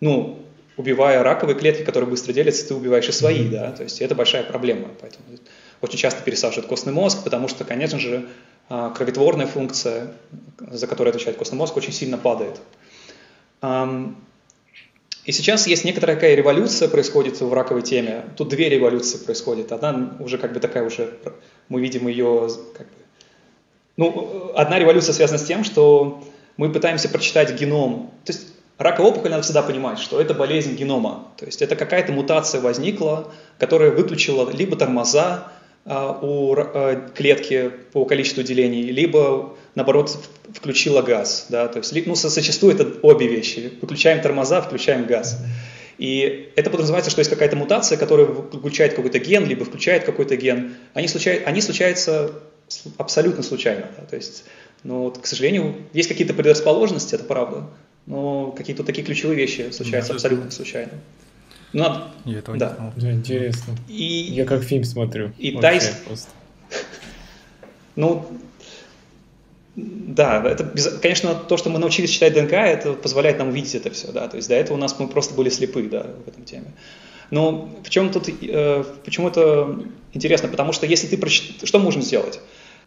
Ну, 0.00 0.40
убивая 0.78 1.22
раковые 1.22 1.58
клетки, 1.58 1.82
которые 1.82 2.08
быстро 2.08 2.32
делятся, 2.32 2.66
ты 2.66 2.74
убиваешь 2.74 3.08
и 3.08 3.12
свои, 3.12 3.46
да, 3.48 3.70
то 3.72 3.82
есть 3.82 4.00
это 4.00 4.14
большая 4.14 4.42
проблема, 4.42 4.88
поэтому 4.98 5.24
очень 5.80 5.98
часто 5.98 6.22
пересаживают 6.22 6.66
костный 6.66 6.92
мозг, 6.92 7.24
потому 7.24 7.48
что, 7.48 7.64
конечно 7.64 7.98
же, 7.98 8.28
а, 8.68 8.90
кроветворная 8.90 9.46
функция, 9.46 10.12
за 10.58 10.86
которую 10.86 11.10
отвечает 11.10 11.36
костный 11.36 11.58
мозг, 11.58 11.76
очень 11.76 11.92
сильно 11.92 12.18
падает. 12.18 12.60
И 15.24 15.32
сейчас 15.32 15.66
есть 15.66 15.84
некоторая 15.84 16.16
такая 16.16 16.34
революция 16.34 16.88
происходит 16.88 17.40
в 17.40 17.52
раковой 17.52 17.82
теме. 17.82 18.24
Тут 18.36 18.48
две 18.48 18.68
революции 18.68 19.18
происходят. 19.18 19.70
Одна 19.70 20.16
уже 20.18 20.38
как 20.38 20.52
бы 20.54 20.60
такая 20.60 20.82
уже, 20.82 21.14
мы 21.68 21.80
видим 21.80 22.08
ее 22.08 22.48
как 22.76 22.86
бы, 22.86 22.94
ну, 23.96 24.52
одна 24.56 24.78
революция 24.78 25.12
связана 25.12 25.38
с 25.38 25.44
тем, 25.44 25.62
что 25.62 26.24
мы 26.56 26.72
пытаемся 26.72 27.08
прочитать 27.08 27.58
геном. 27.60 28.10
То 28.24 28.32
есть 28.32 28.48
раковая 28.78 29.12
опухоль 29.12 29.30
надо 29.30 29.42
всегда 29.42 29.62
понимать, 29.62 29.98
что 29.98 30.20
это 30.20 30.32
болезнь 30.32 30.74
генома. 30.74 31.28
То 31.36 31.44
есть 31.44 31.60
это 31.60 31.76
какая-то 31.76 32.12
мутация 32.12 32.62
возникла, 32.62 33.30
которая 33.58 33.90
выключила 33.90 34.50
либо 34.50 34.74
тормоза 34.76 35.52
у 35.90 36.54
а, 36.56 37.10
клетки 37.14 37.70
по 37.92 38.04
количеству 38.04 38.42
делений, 38.42 38.82
либо 38.92 39.56
наоборот 39.74 40.16
включила 40.54 41.02
газ. 41.02 41.46
Да? 41.48 41.68
То 41.68 41.78
есть 41.78 42.06
ну, 42.06 42.14
зачастую 42.14 42.74
это 42.74 42.98
обе 43.02 43.26
вещи. 43.26 43.72
Выключаем 43.80 44.20
тормоза, 44.20 44.62
включаем 44.62 45.06
газ. 45.06 45.38
И 45.98 46.50
это 46.56 46.70
подразумевается, 46.70 47.10
что 47.10 47.20
есть 47.20 47.30
какая-то 47.30 47.56
мутация, 47.56 47.98
которая 47.98 48.26
выключает 48.26 48.94
какой-то 48.94 49.18
ген, 49.18 49.46
либо 49.46 49.64
включает 49.64 50.04
какой-то 50.04 50.36
ген. 50.36 50.74
Они, 50.94 51.08
случай, 51.08 51.42
они 51.44 51.60
случаются 51.60 52.30
абсолютно 52.96 53.42
случайно. 53.42 53.86
Да? 53.98 54.06
То 54.06 54.16
есть, 54.16 54.44
ну, 54.82 55.02
вот, 55.02 55.18
к 55.18 55.26
сожалению, 55.26 55.74
есть 55.92 56.08
какие-то 56.08 56.32
предрасположенности, 56.32 57.16
это 57.16 57.24
правда, 57.24 57.66
но 58.06 58.50
какие-то 58.52 58.82
такие 58.82 59.04
ключевые 59.04 59.36
вещи 59.36 59.70
случаются 59.72 60.12
да, 60.12 60.16
абсолютно 60.16 60.50
случайно. 60.50 60.92
Ну, 61.72 61.82
надо... 61.82 62.04
Я 62.24 62.38
этого 62.38 62.56
да. 62.56 62.70
не 62.70 62.74
знал. 62.76 62.92
Да, 62.96 63.12
интересно. 63.12 63.76
И... 63.88 64.04
Я 64.04 64.44
как 64.44 64.62
фильм 64.62 64.84
смотрю. 64.84 65.32
И 65.38 65.52
Тайс... 65.52 65.96
Ну, 67.96 68.26
да, 69.76 70.42
это, 70.44 70.72
конечно, 71.00 71.34
то, 71.34 71.56
что 71.56 71.70
мы 71.70 71.78
научились 71.78 72.10
читать 72.10 72.34
ДНК, 72.34 72.52
это 72.52 72.92
позволяет 72.94 73.38
нам 73.38 73.48
увидеть 73.48 73.74
это 73.74 73.90
все, 73.90 74.10
да, 74.12 74.28
то 74.28 74.36
есть 74.36 74.48
до 74.48 74.54
этого 74.54 74.76
у 74.76 74.80
нас 74.80 74.98
мы 74.98 75.08
просто 75.08 75.34
были 75.34 75.48
слепы, 75.48 75.82
да, 75.84 76.06
в 76.24 76.28
этом 76.28 76.44
теме. 76.44 76.72
Но 77.30 77.70
в 77.84 77.90
чем 77.90 78.10
тут, 78.10 78.28
э, 78.28 78.84
почему 79.04 79.28
это 79.28 79.78
интересно? 80.12 80.48
Потому 80.48 80.72
что 80.72 80.86
если 80.86 81.06
ты 81.06 81.16
прочитаешь, 81.16 81.68
что 81.68 81.78
мы 81.78 81.84
можем 81.84 82.02
сделать? 82.02 82.40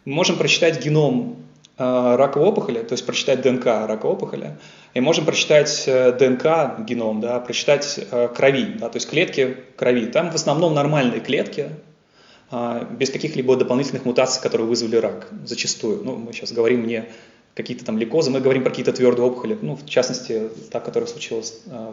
Мы 0.04 0.12
можем 0.12 0.36
прочитать 0.36 0.84
геном 0.84 1.36
раковой 1.76 2.48
опухоли, 2.48 2.78
то 2.82 2.92
есть 2.92 3.04
прочитать 3.04 3.42
ДНК 3.42 3.66
раковой 3.66 4.14
опухоли, 4.14 4.56
и 4.94 5.00
можем 5.00 5.24
прочитать 5.24 5.84
э, 5.86 6.12
ДНК 6.12 6.86
геном, 6.86 7.20
да, 7.20 7.40
прочитать 7.40 7.98
э, 8.10 8.28
крови, 8.28 8.76
да, 8.78 8.88
то 8.88 8.96
есть 8.96 9.10
клетки 9.10 9.56
крови. 9.76 10.06
Там 10.06 10.30
в 10.30 10.36
основном 10.36 10.72
нормальные 10.72 11.20
клетки, 11.20 11.70
э, 12.52 12.86
без 12.90 13.10
каких-либо 13.10 13.56
дополнительных 13.56 14.04
мутаций, 14.04 14.40
которые 14.40 14.68
вызвали 14.68 14.96
рак, 14.96 15.28
зачастую. 15.44 16.04
Ну, 16.04 16.16
мы 16.16 16.32
сейчас 16.32 16.52
говорим 16.52 16.86
не 16.86 17.06
какие-то 17.54 17.84
там 17.84 17.98
лейкозы, 17.98 18.30
мы 18.30 18.40
говорим 18.40 18.62
про 18.62 18.70
какие-то 18.70 18.92
твердые 18.92 19.26
опухоли, 19.26 19.58
ну, 19.60 19.76
в 19.76 19.86
частности, 19.86 20.50
та, 20.70 20.78
которая 20.80 21.08
случилась 21.08 21.60
э, 21.66 21.92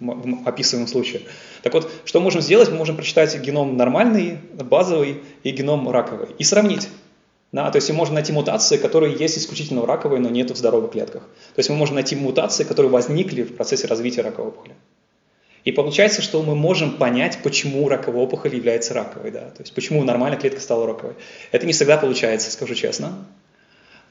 в 0.00 0.48
описываемом 0.48 0.88
случае. 0.88 1.22
Так 1.62 1.74
вот, 1.74 1.90
что 2.04 2.20
можем 2.20 2.40
сделать? 2.40 2.70
Мы 2.70 2.76
можем 2.76 2.96
прочитать 2.96 3.36
геном 3.40 3.76
нормальный, 3.76 4.38
базовый 4.54 5.22
и 5.42 5.50
геном 5.50 5.90
раковый 5.90 6.28
и 6.38 6.44
сравнить. 6.44 6.88
Да, 7.52 7.70
то 7.70 7.76
есть 7.76 7.88
мы 7.90 7.96
можем 7.96 8.14
найти 8.14 8.32
мутации, 8.32 8.76
которые 8.76 9.16
есть 9.16 9.38
исключительно 9.38 9.80
в 9.80 9.84
раковой, 9.84 10.18
но 10.18 10.28
нет 10.28 10.50
в 10.50 10.56
здоровых 10.56 10.92
клетках. 10.92 11.22
То 11.22 11.58
есть 11.58 11.70
мы 11.70 11.76
можем 11.76 11.94
найти 11.94 12.16
мутации, 12.16 12.64
которые 12.64 12.90
возникли 12.90 13.42
в 13.42 13.54
процессе 13.54 13.86
развития 13.86 14.22
раковой 14.22 14.48
опухоли. 14.48 14.74
И 15.64 15.72
получается, 15.72 16.22
что 16.22 16.42
мы 16.42 16.54
можем 16.54 16.96
понять, 16.96 17.40
почему 17.42 17.88
раковая 17.88 18.22
опухоль 18.22 18.54
является 18.54 18.94
раковой, 18.94 19.32
да, 19.32 19.50
то 19.50 19.62
есть 19.62 19.74
почему 19.74 20.04
нормальная 20.04 20.38
клетка 20.38 20.60
стала 20.60 20.86
раковой. 20.86 21.14
Это 21.50 21.66
не 21.66 21.72
всегда 21.72 21.96
получается, 21.96 22.52
скажу 22.52 22.74
честно. 22.74 23.26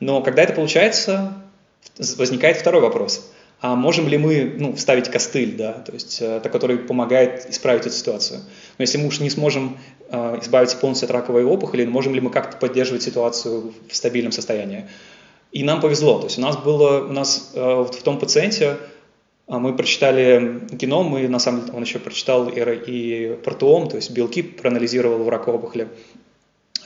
Но 0.02 0.22
когда 0.22 0.44
это 0.44 0.54
получается, 0.54 1.34
возникает 1.98 2.58
второй 2.58 2.82
вопрос. 2.82 3.32
А 3.62 3.76
можем 3.76 4.08
ли 4.08 4.18
мы 4.18 4.56
ну, 4.58 4.76
вставить 4.76 5.10
костыль, 5.10 5.56
да, 5.56 5.74
то 5.74 5.92
есть, 5.94 6.22
э, 6.22 6.40
который 6.42 6.78
помогает 6.78 7.50
исправить 7.50 7.86
эту 7.86 7.96
ситуацию? 7.96 8.42
Но 8.78 8.84
если 8.84 8.98
мы 8.98 9.08
уж 9.08 9.20
не 9.20 9.30
сможем 9.30 9.78
э, 10.10 10.40
избавиться 10.42 10.78
полностью 10.78 11.08
от 11.08 11.12
раковой 11.12 11.46
опухоли, 11.46 11.86
можем 11.86 12.14
ли 12.14 12.22
мы 12.22 12.30
как-то 12.30 12.58
поддерживать 12.58 13.04
ситуацию 13.04 13.74
в 13.90 13.96
стабильном 13.96 14.32
состоянии? 14.32 14.86
И 15.52 15.64
нам 15.64 15.80
повезло. 15.80 16.20
То 16.20 16.26
есть 16.26 16.38
у 16.38 16.42
нас 16.42 16.58
было, 16.58 17.06
у 17.06 17.14
нас 17.14 17.52
э, 17.56 17.60
в 17.60 18.04
том 18.04 18.20
пациенте 18.20 18.78
а 19.48 19.60
мы 19.60 19.76
прочитали 19.76 20.62
геном, 20.72 21.16
и 21.18 21.28
на 21.28 21.38
самом 21.38 21.62
деле 21.62 21.74
он 21.74 21.84
еще 21.84 22.00
прочитал 22.00 22.50
и, 22.50 22.60
и 22.60 23.36
протеом, 23.36 23.88
то 23.90 23.96
есть 23.96 24.10
белки 24.10 24.42
проанализировал 24.42 25.24
в 25.24 25.30
раковой 25.30 25.60
опухоли. 25.60 25.88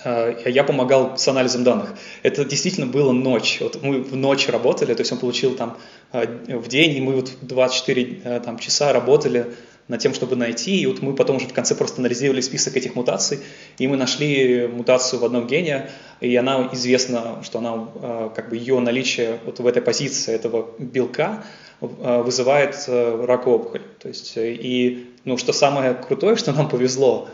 А, 0.03 0.35
я 0.45 0.63
помогал 0.63 1.17
с 1.17 1.27
анализом 1.27 1.63
данных. 1.63 1.93
Это 2.23 2.45
действительно 2.45 2.87
было 2.87 3.11
ночь. 3.11 3.57
Вот 3.61 3.81
мы 3.81 4.01
в 4.01 4.15
ночь 4.15 4.47
работали, 4.47 4.93
то 4.93 5.01
есть 5.01 5.11
он 5.11 5.19
получил 5.19 5.55
там 5.55 5.77
а, 6.11 6.25
в 6.25 6.67
день, 6.67 6.95
и 6.95 7.01
мы 7.01 7.15
вот 7.15 7.31
24 7.41 8.41
там, 8.43 8.59
часа 8.59 8.93
работали 8.93 9.53
над 9.87 9.99
тем, 9.99 10.13
чтобы 10.13 10.35
найти. 10.35 10.81
И 10.81 10.85
вот 10.85 11.01
мы 11.01 11.15
потом 11.15 11.37
уже 11.37 11.47
в 11.47 11.53
конце 11.53 11.75
просто 11.75 11.99
анализировали 11.99 12.41
список 12.41 12.77
этих 12.77 12.95
мутаций, 12.95 13.39
и 13.77 13.87
мы 13.87 13.97
нашли 13.97 14.67
мутацию 14.67 15.19
в 15.19 15.25
одном 15.25 15.47
гене, 15.47 15.89
и 16.21 16.35
она 16.35 16.69
известна, 16.73 17.41
что 17.43 17.59
она, 17.59 18.29
как 18.35 18.49
бы 18.49 18.57
ее 18.57 18.79
наличие 18.79 19.39
вот 19.45 19.59
в 19.59 19.65
этой 19.65 19.81
позиции 19.81 20.33
этого 20.33 20.69
белка, 20.77 21.43
вызывает 21.81 22.75
рак 22.87 23.47
опухоль. 23.47 23.81
То 23.99 24.09
есть, 24.09 24.33
и 24.35 25.07
ну, 25.25 25.37
что 25.37 25.53
самое 25.53 25.95
крутое, 25.95 26.35
что 26.35 26.51
нам 26.51 26.69
повезло, 26.69 27.27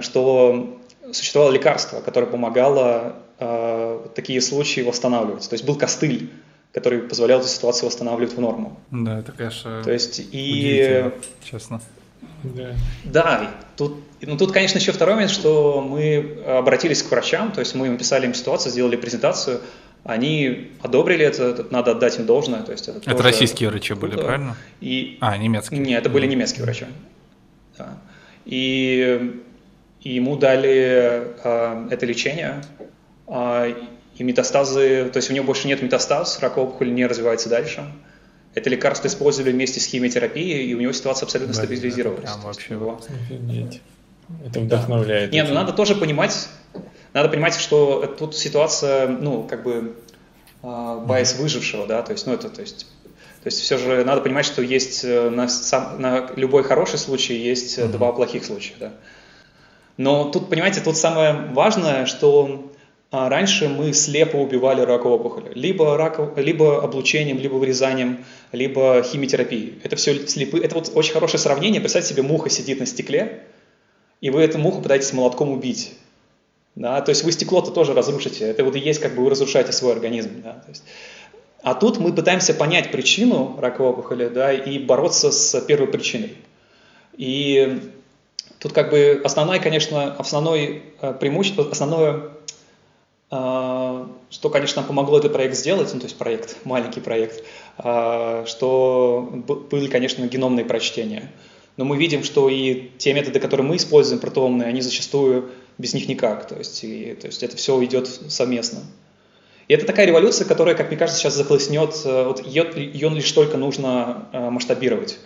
что 0.00 0.78
существовало 1.12 1.52
лекарство, 1.52 2.00
которое 2.00 2.26
помогало 2.26 3.16
э, 3.38 4.06
такие 4.14 4.40
случаи 4.40 4.80
восстанавливать. 4.80 5.48
То 5.48 5.54
есть 5.54 5.64
был 5.64 5.76
костыль, 5.76 6.30
который 6.72 7.00
позволял 7.00 7.40
эту 7.40 7.48
ситуацию 7.48 7.86
восстанавливать 7.88 8.34
в 8.34 8.40
норму. 8.40 8.78
Да, 8.90 9.20
это, 9.20 9.32
конечно, 9.32 9.82
То 9.82 9.92
есть, 9.92 10.20
и... 10.32 11.10
честно. 11.42 11.80
Да, 12.42 12.74
да 13.04 13.50
тут, 13.76 13.96
ну, 14.20 14.36
тут, 14.36 14.52
конечно, 14.52 14.78
еще 14.78 14.92
второй 14.92 15.14
момент, 15.14 15.32
что 15.32 15.80
мы 15.80 16.38
обратились 16.46 17.02
к 17.02 17.10
врачам, 17.10 17.52
то 17.52 17.60
есть 17.60 17.74
мы 17.74 17.86
им 17.88 17.98
писали 17.98 18.26
им 18.26 18.34
ситуацию, 18.34 18.72
сделали 18.72 18.96
презентацию, 18.96 19.60
они 20.04 20.70
одобрили 20.82 21.24
это, 21.24 21.44
это 21.44 21.66
надо 21.70 21.92
отдать 21.92 22.18
им 22.18 22.26
должное. 22.26 22.62
То 22.62 22.72
есть 22.72 22.88
это 22.88 23.10
это 23.10 23.22
российские 23.22 23.70
врачи 23.70 23.94
были, 23.94 24.12
круто. 24.12 24.26
правильно? 24.26 24.56
И... 24.80 25.18
А, 25.20 25.36
немецкие. 25.36 25.80
Нет, 25.80 26.00
это 26.00 26.10
были 26.10 26.26
немецкие 26.26 26.64
врачи. 26.64 26.86
Да. 27.76 27.98
И, 28.44 29.42
и 30.06 30.14
ему 30.14 30.36
дали 30.36 31.34
э, 31.42 31.88
это 31.90 32.06
лечение, 32.06 32.62
э, 33.26 33.74
и 34.16 34.22
метастазы, 34.22 35.10
то 35.12 35.16
есть 35.16 35.30
у 35.30 35.34
него 35.34 35.44
больше 35.44 35.66
нет 35.66 35.82
метастаз, 35.82 36.38
раковая 36.40 36.68
опухоль 36.68 36.94
не 36.94 37.04
развивается 37.06 37.48
дальше. 37.48 37.84
Это 38.54 38.70
лекарство 38.70 39.08
использовали 39.08 39.50
вместе 39.50 39.80
с 39.80 39.86
химиотерапией, 39.86 40.70
и 40.70 40.74
у 40.74 40.80
него 40.80 40.92
ситуация 40.92 41.26
абсолютно 41.26 41.54
да, 41.54 41.60
стабилизировалась. 41.60 42.22
Прям 42.22 42.40
вообще 42.40 42.74
его. 42.74 43.00
Это 44.46 44.60
вдохновляет. 44.60 45.32
Нет, 45.32 45.46
ну 45.48 45.54
надо 45.54 45.72
тоже 45.72 45.96
понимать, 45.96 46.48
надо 47.12 47.28
понимать, 47.28 47.54
что 47.56 48.06
тут 48.06 48.36
ситуация, 48.36 49.08
ну, 49.08 49.42
как 49.42 49.64
бы 49.64 49.96
э, 50.62 51.00
байс 51.04 51.36
выжившего, 51.36 51.88
да, 51.88 52.02
то 52.02 52.12
есть, 52.12 52.26
ну, 52.28 52.32
это, 52.32 52.48
то 52.48 52.60
есть, 52.60 52.86
то 53.42 53.46
есть 53.48 53.60
все 53.60 53.76
же 53.76 54.04
надо 54.04 54.20
понимать, 54.20 54.46
что 54.46 54.62
есть 54.62 55.04
э, 55.04 55.30
на, 55.30 55.48
сам, 55.48 56.00
на 56.00 56.30
любой 56.36 56.62
хороший 56.62 57.00
случай 57.00 57.34
есть 57.34 57.76
mm-hmm. 57.76 57.88
два 57.88 58.12
плохих 58.12 58.44
случая, 58.44 58.74
да. 58.78 58.92
Но 59.96 60.30
тут, 60.30 60.50
понимаете, 60.50 60.80
тут 60.80 60.96
самое 60.96 61.32
важное, 61.52 62.06
что 62.06 62.70
а, 63.10 63.28
раньше 63.28 63.68
мы 63.68 63.92
слепо 63.92 64.36
убивали 64.36 64.80
раковую 64.80 65.20
опухоль. 65.20 65.52
Либо, 65.54 65.96
рак, 65.96 66.36
либо 66.36 66.82
облучением, 66.82 67.38
либо 67.38 67.54
вырезанием, 67.54 68.24
либо 68.52 69.02
химиотерапией. 69.02 69.78
Это 69.84 69.96
все 69.96 70.26
слепы. 70.26 70.58
Это 70.58 70.74
вот 70.74 70.90
очень 70.94 71.12
хорошее 71.12 71.38
сравнение. 71.38 71.80
Представьте 71.80 72.10
себе, 72.10 72.22
муха 72.22 72.50
сидит 72.50 72.80
на 72.80 72.86
стекле, 72.86 73.44
и 74.20 74.30
вы 74.30 74.42
эту 74.42 74.58
муху 74.58 74.82
пытаетесь 74.82 75.12
молотком 75.12 75.50
убить. 75.50 75.94
Да? 76.74 77.00
То 77.00 77.10
есть 77.10 77.24
вы 77.24 77.32
стекло-то 77.32 77.70
тоже 77.70 77.94
разрушите. 77.94 78.44
Это 78.44 78.64
вот 78.64 78.76
и 78.76 78.80
есть, 78.80 79.00
как 79.00 79.14
бы 79.14 79.22
вы 79.24 79.30
разрушаете 79.30 79.72
свой 79.72 79.92
организм. 79.92 80.42
Да? 80.42 80.52
То 80.52 80.68
есть, 80.68 80.82
а 81.62 81.74
тут 81.74 81.98
мы 81.98 82.12
пытаемся 82.12 82.54
понять 82.54 82.90
причину 82.90 83.56
раковой 83.58 83.92
опухоли 83.92 84.28
да, 84.28 84.52
и 84.52 84.78
бороться 84.78 85.30
с 85.30 85.60
первой 85.62 85.88
причиной. 85.88 86.36
И 87.16 87.80
тут 88.66 88.72
как 88.72 88.90
бы 88.90 89.20
основное, 89.24 89.60
конечно, 89.60 90.12
основной 90.14 90.82
э, 91.00 91.14
преимущество, 91.14 91.68
основное, 91.70 92.30
э, 93.30 94.06
что, 94.30 94.50
конечно, 94.50 94.82
помогло 94.82 95.18
этот 95.18 95.32
проект 95.32 95.54
сделать, 95.54 95.94
ну, 95.94 96.00
то 96.00 96.06
есть 96.06 96.18
проект, 96.18 96.56
маленький 96.64 97.00
проект, 97.00 97.44
э, 97.78 98.44
что 98.46 99.28
были, 99.70 99.86
конечно, 99.86 100.26
геномные 100.26 100.64
прочтения. 100.64 101.30
Но 101.76 101.84
мы 101.84 101.96
видим, 101.96 102.24
что 102.24 102.48
и 102.48 102.90
те 102.98 103.12
методы, 103.12 103.38
которые 103.38 103.64
мы 103.64 103.76
используем, 103.76 104.20
протеомные, 104.20 104.66
они 104.66 104.80
зачастую 104.80 105.50
без 105.78 105.94
них 105.94 106.08
никак. 106.08 106.48
То 106.48 106.56
есть, 106.56 106.82
и, 106.82 107.14
то 107.14 107.28
есть 107.28 107.44
это 107.44 107.56
все 107.56 107.84
идет 107.84 108.08
совместно. 108.08 108.80
И 109.68 109.74
это 109.74 109.86
такая 109.86 110.06
революция, 110.06 110.44
которая, 110.44 110.74
как 110.74 110.88
мне 110.88 110.96
кажется, 110.96 111.20
сейчас 111.20 111.34
захлестнет, 111.34 111.94
э, 112.04 112.24
вот 112.24 112.44
ее, 112.44 112.66
ее 112.74 113.10
лишь 113.10 113.30
только 113.30 113.58
нужно 113.58 114.28
э, 114.32 114.50
масштабировать. 114.50 115.18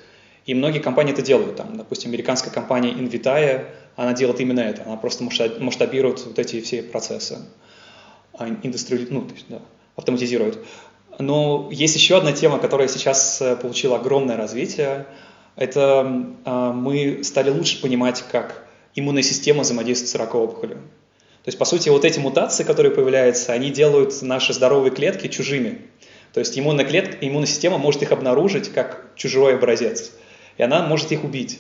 И 0.50 0.54
многие 0.54 0.80
компании 0.80 1.12
это 1.12 1.22
делают. 1.22 1.54
Там, 1.54 1.76
допустим, 1.76 2.10
американская 2.10 2.52
компания 2.52 2.90
Invitae, 2.90 3.66
она 3.94 4.14
делает 4.14 4.40
именно 4.40 4.58
это. 4.58 4.82
Она 4.84 4.96
просто 4.96 5.22
масштабирует 5.22 6.26
вот 6.26 6.40
эти 6.40 6.60
все 6.60 6.82
процессы. 6.82 7.38
А, 8.36 8.48
индустри... 8.48 9.06
Ну, 9.10 9.22
то 9.22 9.34
есть, 9.34 9.46
да, 9.48 9.60
автоматизирует. 9.94 10.58
Но 11.20 11.68
есть 11.70 11.94
еще 11.94 12.16
одна 12.16 12.32
тема, 12.32 12.58
которая 12.58 12.88
сейчас 12.88 13.40
э, 13.40 13.54
получила 13.54 13.98
огромное 13.98 14.36
развитие. 14.36 15.06
Это 15.54 16.02
мы 16.04 17.22
стали 17.22 17.50
лучше 17.50 17.80
понимать, 17.80 18.24
как 18.32 18.66
иммунная 18.96 19.22
система 19.22 19.60
взаимодействует 19.60 20.10
с 20.10 20.16
раковой. 20.16 20.70
То 20.70 20.76
есть, 21.46 21.58
по 21.58 21.64
сути, 21.64 21.90
вот 21.90 22.04
эти 22.04 22.18
мутации, 22.18 22.64
которые 22.64 22.92
появляются, 22.92 23.52
они 23.52 23.70
делают 23.70 24.20
наши 24.22 24.52
здоровые 24.52 24.90
клетки 24.90 25.28
чужими. 25.28 25.82
То 26.32 26.40
есть 26.40 26.58
иммунная, 26.58 26.84
клетка, 26.84 27.16
иммунная 27.20 27.46
система 27.46 27.78
может 27.78 28.02
их 28.02 28.10
обнаружить 28.10 28.72
как 28.72 29.12
чужой 29.14 29.54
образец, 29.54 30.12
и 30.61 30.62
она 30.62 30.83
может 30.83 31.11
их 31.11 31.25
убить. 31.25 31.59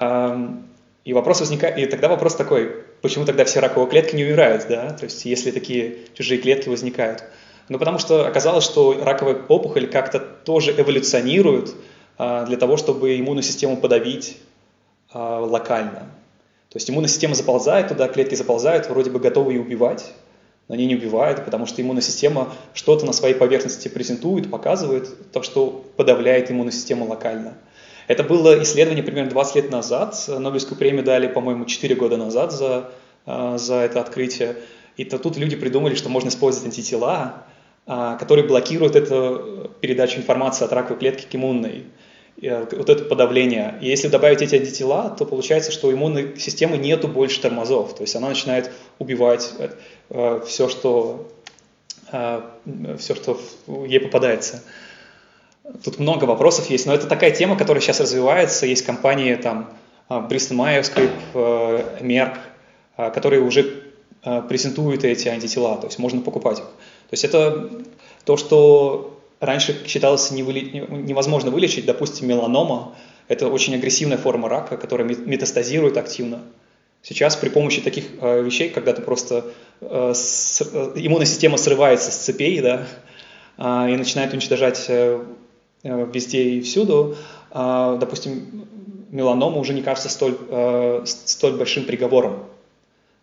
И 0.00 1.12
вопрос 1.12 1.38
возникает, 1.38 1.78
и 1.78 1.86
тогда 1.86 2.08
вопрос 2.08 2.34
такой, 2.34 2.82
почему 3.00 3.24
тогда 3.24 3.44
все 3.44 3.60
раковые 3.60 3.88
клетки 3.88 4.16
не 4.16 4.24
умирают, 4.24 4.66
да? 4.68 4.90
То 4.90 5.04
есть 5.04 5.24
если 5.24 5.52
такие 5.52 5.98
чужие 6.14 6.40
клетки 6.40 6.68
возникают. 6.68 7.22
Ну, 7.68 7.78
потому 7.78 7.98
что 7.98 8.26
оказалось, 8.26 8.64
что 8.64 9.00
раковая 9.00 9.36
опухоль 9.46 9.86
как-то 9.86 10.18
тоже 10.18 10.72
эволюционирует 10.72 11.72
а, 12.18 12.44
для 12.46 12.56
того, 12.56 12.76
чтобы 12.76 13.16
иммунную 13.16 13.44
систему 13.44 13.76
подавить 13.76 14.38
а, 15.12 15.38
локально. 15.38 16.10
То 16.70 16.78
есть 16.78 16.90
иммунная 16.90 17.08
система 17.08 17.36
заползает 17.36 17.88
туда, 17.88 18.08
клетки 18.08 18.34
заползают, 18.34 18.88
вроде 18.88 19.10
бы 19.10 19.20
готовы 19.20 19.52
ее 19.52 19.60
убивать, 19.60 20.12
но 20.66 20.74
они 20.74 20.86
не 20.86 20.96
убивают, 20.96 21.44
потому 21.44 21.66
что 21.66 21.80
иммунная 21.80 22.02
система 22.02 22.52
что-то 22.74 23.06
на 23.06 23.12
своей 23.12 23.34
поверхности 23.34 23.86
презентует, 23.86 24.50
показывает, 24.50 25.30
то, 25.30 25.44
что 25.44 25.84
подавляет 25.96 26.50
иммунную 26.50 26.72
систему 26.72 27.06
локально. 27.06 27.54
Это 28.06 28.22
было 28.22 28.62
исследование 28.62 29.02
примерно 29.02 29.30
20 29.30 29.56
лет 29.56 29.70
назад. 29.70 30.16
Нобелевскую 30.28 30.78
премию 30.78 31.04
дали, 31.04 31.26
по-моему, 31.26 31.64
4 31.64 31.94
года 31.94 32.16
назад 32.16 32.52
за, 32.52 32.90
а, 33.24 33.58
за 33.58 33.76
это 33.76 34.00
открытие. 34.00 34.56
И 34.96 35.04
то 35.04 35.18
тут 35.18 35.36
люди 35.36 35.56
придумали, 35.56 35.94
что 35.94 36.08
можно 36.08 36.28
использовать 36.28 36.66
антитела, 36.66 37.44
а, 37.86 38.16
которые 38.16 38.46
блокируют 38.46 38.96
эту 38.96 39.70
передачу 39.80 40.18
информации 40.18 40.64
от 40.64 40.72
раковой 40.72 40.98
клетки 40.98 41.26
к 41.30 41.34
иммунной. 41.34 41.86
Э, 42.42 42.66
вот 42.70 42.90
это 42.90 43.04
подавление. 43.04 43.78
И 43.80 43.88
если 43.88 44.08
добавить 44.08 44.42
эти 44.42 44.56
антитела, 44.56 45.10
то 45.10 45.24
получается, 45.24 45.72
что 45.72 45.88
у 45.88 45.92
иммунной 45.92 46.38
системы 46.38 46.76
нету 46.76 47.08
больше 47.08 47.40
тормозов. 47.40 47.94
То 47.94 48.02
есть 48.02 48.14
она 48.16 48.28
начинает 48.28 48.70
убивать 48.98 49.54
э, 50.10 50.40
все, 50.46 50.68
что, 50.68 51.32
э, 52.12 52.42
все, 52.98 53.14
что 53.14 53.40
ей 53.86 54.00
попадается. 54.00 54.62
Тут 55.84 55.98
много 55.98 56.24
вопросов 56.24 56.70
есть, 56.70 56.86
но 56.86 56.94
это 56.94 57.06
такая 57.06 57.30
тема, 57.30 57.56
которая 57.56 57.80
сейчас 57.80 58.00
развивается. 58.00 58.66
Есть 58.66 58.84
компании, 58.84 59.34
там, 59.34 59.70
Bristol 60.08 60.56
Myers 60.56 60.92
Squibb, 60.92 62.00
Merck, 62.00 63.12
которые 63.12 63.42
уже 63.42 63.82
презентуют 64.48 65.04
эти 65.04 65.28
антитела, 65.28 65.76
то 65.76 65.86
есть 65.86 65.98
можно 65.98 66.20
покупать 66.20 66.58
их. 66.58 66.64
То 66.64 67.12
есть 67.12 67.24
это 67.24 67.70
то, 68.24 68.36
что 68.36 69.20
раньше 69.40 69.76
считалось 69.86 70.30
невозможно 70.30 71.50
вылечить, 71.50 71.86
допустим, 71.86 72.28
меланома. 72.28 72.94
Это 73.28 73.48
очень 73.48 73.74
агрессивная 73.74 74.18
форма 74.18 74.48
рака, 74.48 74.76
которая 74.76 75.06
метастазирует 75.06 75.96
активно. 75.96 76.42
Сейчас 77.02 77.36
при 77.36 77.48
помощи 77.50 77.80
таких 77.80 78.04
э, 78.20 78.42
вещей, 78.42 78.68
когда 78.68 78.92
ты 78.92 79.00
просто 79.00 79.44
э, 79.80 80.12
с, 80.14 80.60
э, 80.60 80.92
иммунная 80.96 81.26
система 81.26 81.56
срывается 81.56 82.10
с 82.10 82.16
цепей, 82.16 82.60
да, 82.60 82.86
э, 83.58 83.92
и 83.92 83.96
начинает 83.96 84.32
уничтожать 84.32 84.86
э, 84.88 85.20
э 85.20 85.24
везде 85.82 86.42
и 86.42 86.60
всюду, 86.60 87.16
э, 87.52 87.96
допустим, 88.00 88.66
меланома 89.10 89.58
уже 89.58 89.72
не 89.72 89.82
кажется 89.82 90.08
столь, 90.08 90.36
э, 90.48 91.02
столь 91.04 91.56
большим 91.56 91.84
приговором. 91.84 92.44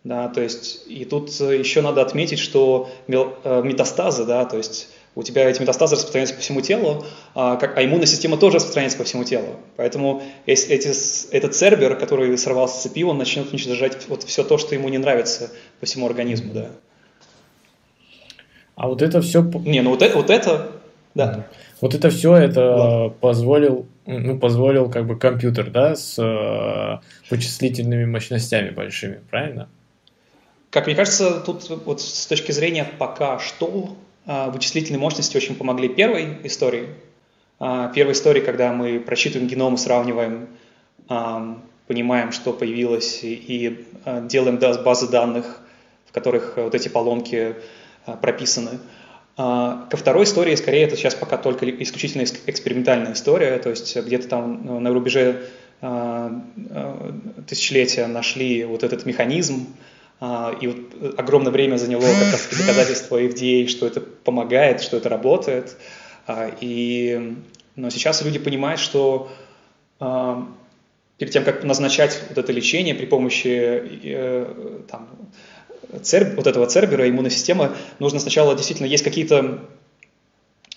Да, 0.03 0.27
то 0.27 0.41
есть, 0.41 0.83
и 0.87 1.05
тут 1.05 1.29
еще 1.29 1.81
надо 1.81 2.01
отметить, 2.01 2.39
что 2.39 2.89
э, 3.07 3.61
метастазы, 3.63 4.25
да, 4.25 4.43
то 4.43 4.57
есть 4.57 4.89
у 5.15 5.23
тебя 5.23 5.49
эти 5.49 5.61
метастазы 5.61 5.95
распространяются 5.95 6.35
по 6.35 6.41
всему 6.41 6.61
телу, 6.61 7.05
а, 7.35 7.55
как, 7.55 7.77
а 7.77 7.85
иммунная 7.85 8.07
система 8.07 8.35
тоже 8.35 8.55
распространяется 8.55 8.97
по 8.97 9.03
всему 9.03 9.23
телу. 9.23 9.57
Поэтому 9.77 10.23
если 10.47 10.73
эти, 10.75 10.89
этот 11.33 11.55
цербер, 11.55 11.95
который 11.97 12.35
сорвался 12.37 12.79
с 12.79 12.81
цепи, 12.81 13.03
он 13.03 13.17
начнет 13.17 13.51
уничтожать 13.51 14.07
вот 14.09 14.23
все 14.23 14.43
то, 14.43 14.57
что 14.57 14.73
ему 14.73 14.89
не 14.89 14.97
нравится 14.97 15.51
по 15.79 15.85
всему 15.85 16.07
организму, 16.07 16.53
да. 16.53 16.71
А 18.75 18.87
вот 18.87 19.03
это 19.03 19.21
все... 19.21 19.43
Не, 19.43 19.81
ну 19.81 19.91
вот 19.91 20.01
это, 20.01 20.17
вот 20.17 20.31
это 20.31 20.71
да. 21.15 21.47
Вот 21.81 21.93
это 21.93 22.09
все 22.09 22.35
это 22.35 22.75
вот. 22.75 23.19
позволил, 23.19 23.85
ну, 24.05 24.37
позволил 24.39 24.89
как 24.89 25.05
бы 25.05 25.17
компьютер, 25.17 25.69
да, 25.69 25.95
с 25.95 26.17
э, 26.17 26.99
вычислительными 27.29 28.05
мощностями 28.05 28.71
большими, 28.71 29.21
правильно? 29.29 29.69
Как 30.69 30.87
мне 30.87 30.95
кажется, 30.95 31.39
тут 31.41 31.69
вот 31.85 32.01
с 32.01 32.25
точки 32.25 32.51
зрения 32.51 32.87
пока 32.97 33.37
что 33.39 33.95
э, 34.25 34.49
вычислительные 34.49 34.99
мощности 34.99 35.37
очень 35.37 35.55
помогли 35.55 35.87
первой 35.87 36.37
истории. 36.43 36.87
Э, 37.59 37.91
первой 37.93 38.13
истории, 38.13 38.41
когда 38.41 38.73
мы 38.73 38.99
просчитываем 38.99 39.47
геном 39.47 39.75
и 39.75 39.77
сравниваем, 39.77 40.47
э, 41.09 41.55
понимаем, 41.85 42.31
что 42.31 42.53
появилось, 42.53 43.23
и, 43.23 43.33
и 43.33 43.85
э, 44.05 44.27
делаем 44.27 44.57
базы 44.83 45.09
данных, 45.09 45.59
в 46.07 46.11
которых 46.11 46.53
вот 46.57 46.73
эти 46.73 46.87
поломки 46.87 47.55
э, 48.07 48.15
прописаны. 48.19 48.71
А, 48.71 48.79
ко 49.35 49.97
второй 49.97 50.25
истории, 50.25 50.55
скорее, 50.55 50.83
это 50.83 50.95
сейчас 50.95 51.15
пока 51.15 51.37
только 51.37 51.69
исключительно 51.69 52.23
экспериментальная 52.23 53.13
история, 53.13 53.57
то 53.57 53.69
есть 53.71 53.95
где-то 53.95 54.27
там 54.27 54.61
ну, 54.63 54.79
на 54.79 54.91
рубеже 54.93 55.43
а, 55.81 56.39
а, 56.69 57.15
тысячелетия 57.47 58.05
нашли 58.05 58.63
вот 58.63 58.83
этот 58.83 59.05
механизм, 59.05 59.67
и 60.61 60.67
вот 60.67 61.17
огромное 61.19 61.51
время 61.51 61.75
заняло 61.75 62.03
как 62.03 62.31
раз 62.31 62.47
доказательство 62.49 63.21
FDA, 63.21 63.67
что 63.67 63.85
это 63.85 63.99
помогает, 63.99 64.81
что 64.81 64.95
это 64.95 65.09
работает. 65.09 65.75
И, 66.61 67.35
но 67.75 67.89
сейчас 67.89 68.23
люди 68.23 68.39
понимают, 68.39 68.79
что 68.79 69.29
перед 71.17 71.31
тем, 71.31 71.43
как 71.43 71.63
назначать 71.63 72.21
вот 72.29 72.37
это 72.37 72.51
лечение 72.51 72.95
при 72.95 73.05
помощи 73.05 73.81
э, 74.03 74.81
там, 74.89 75.07
церб, 75.99 76.35
вот 76.35 76.47
этого 76.47 76.67
цербера, 76.67 77.09
иммунной 77.09 77.31
системы, 77.31 77.75
нужно 77.99 78.19
сначала 78.19 78.55
действительно 78.55 78.87
есть 78.87 79.03
какие-то... 79.03 79.59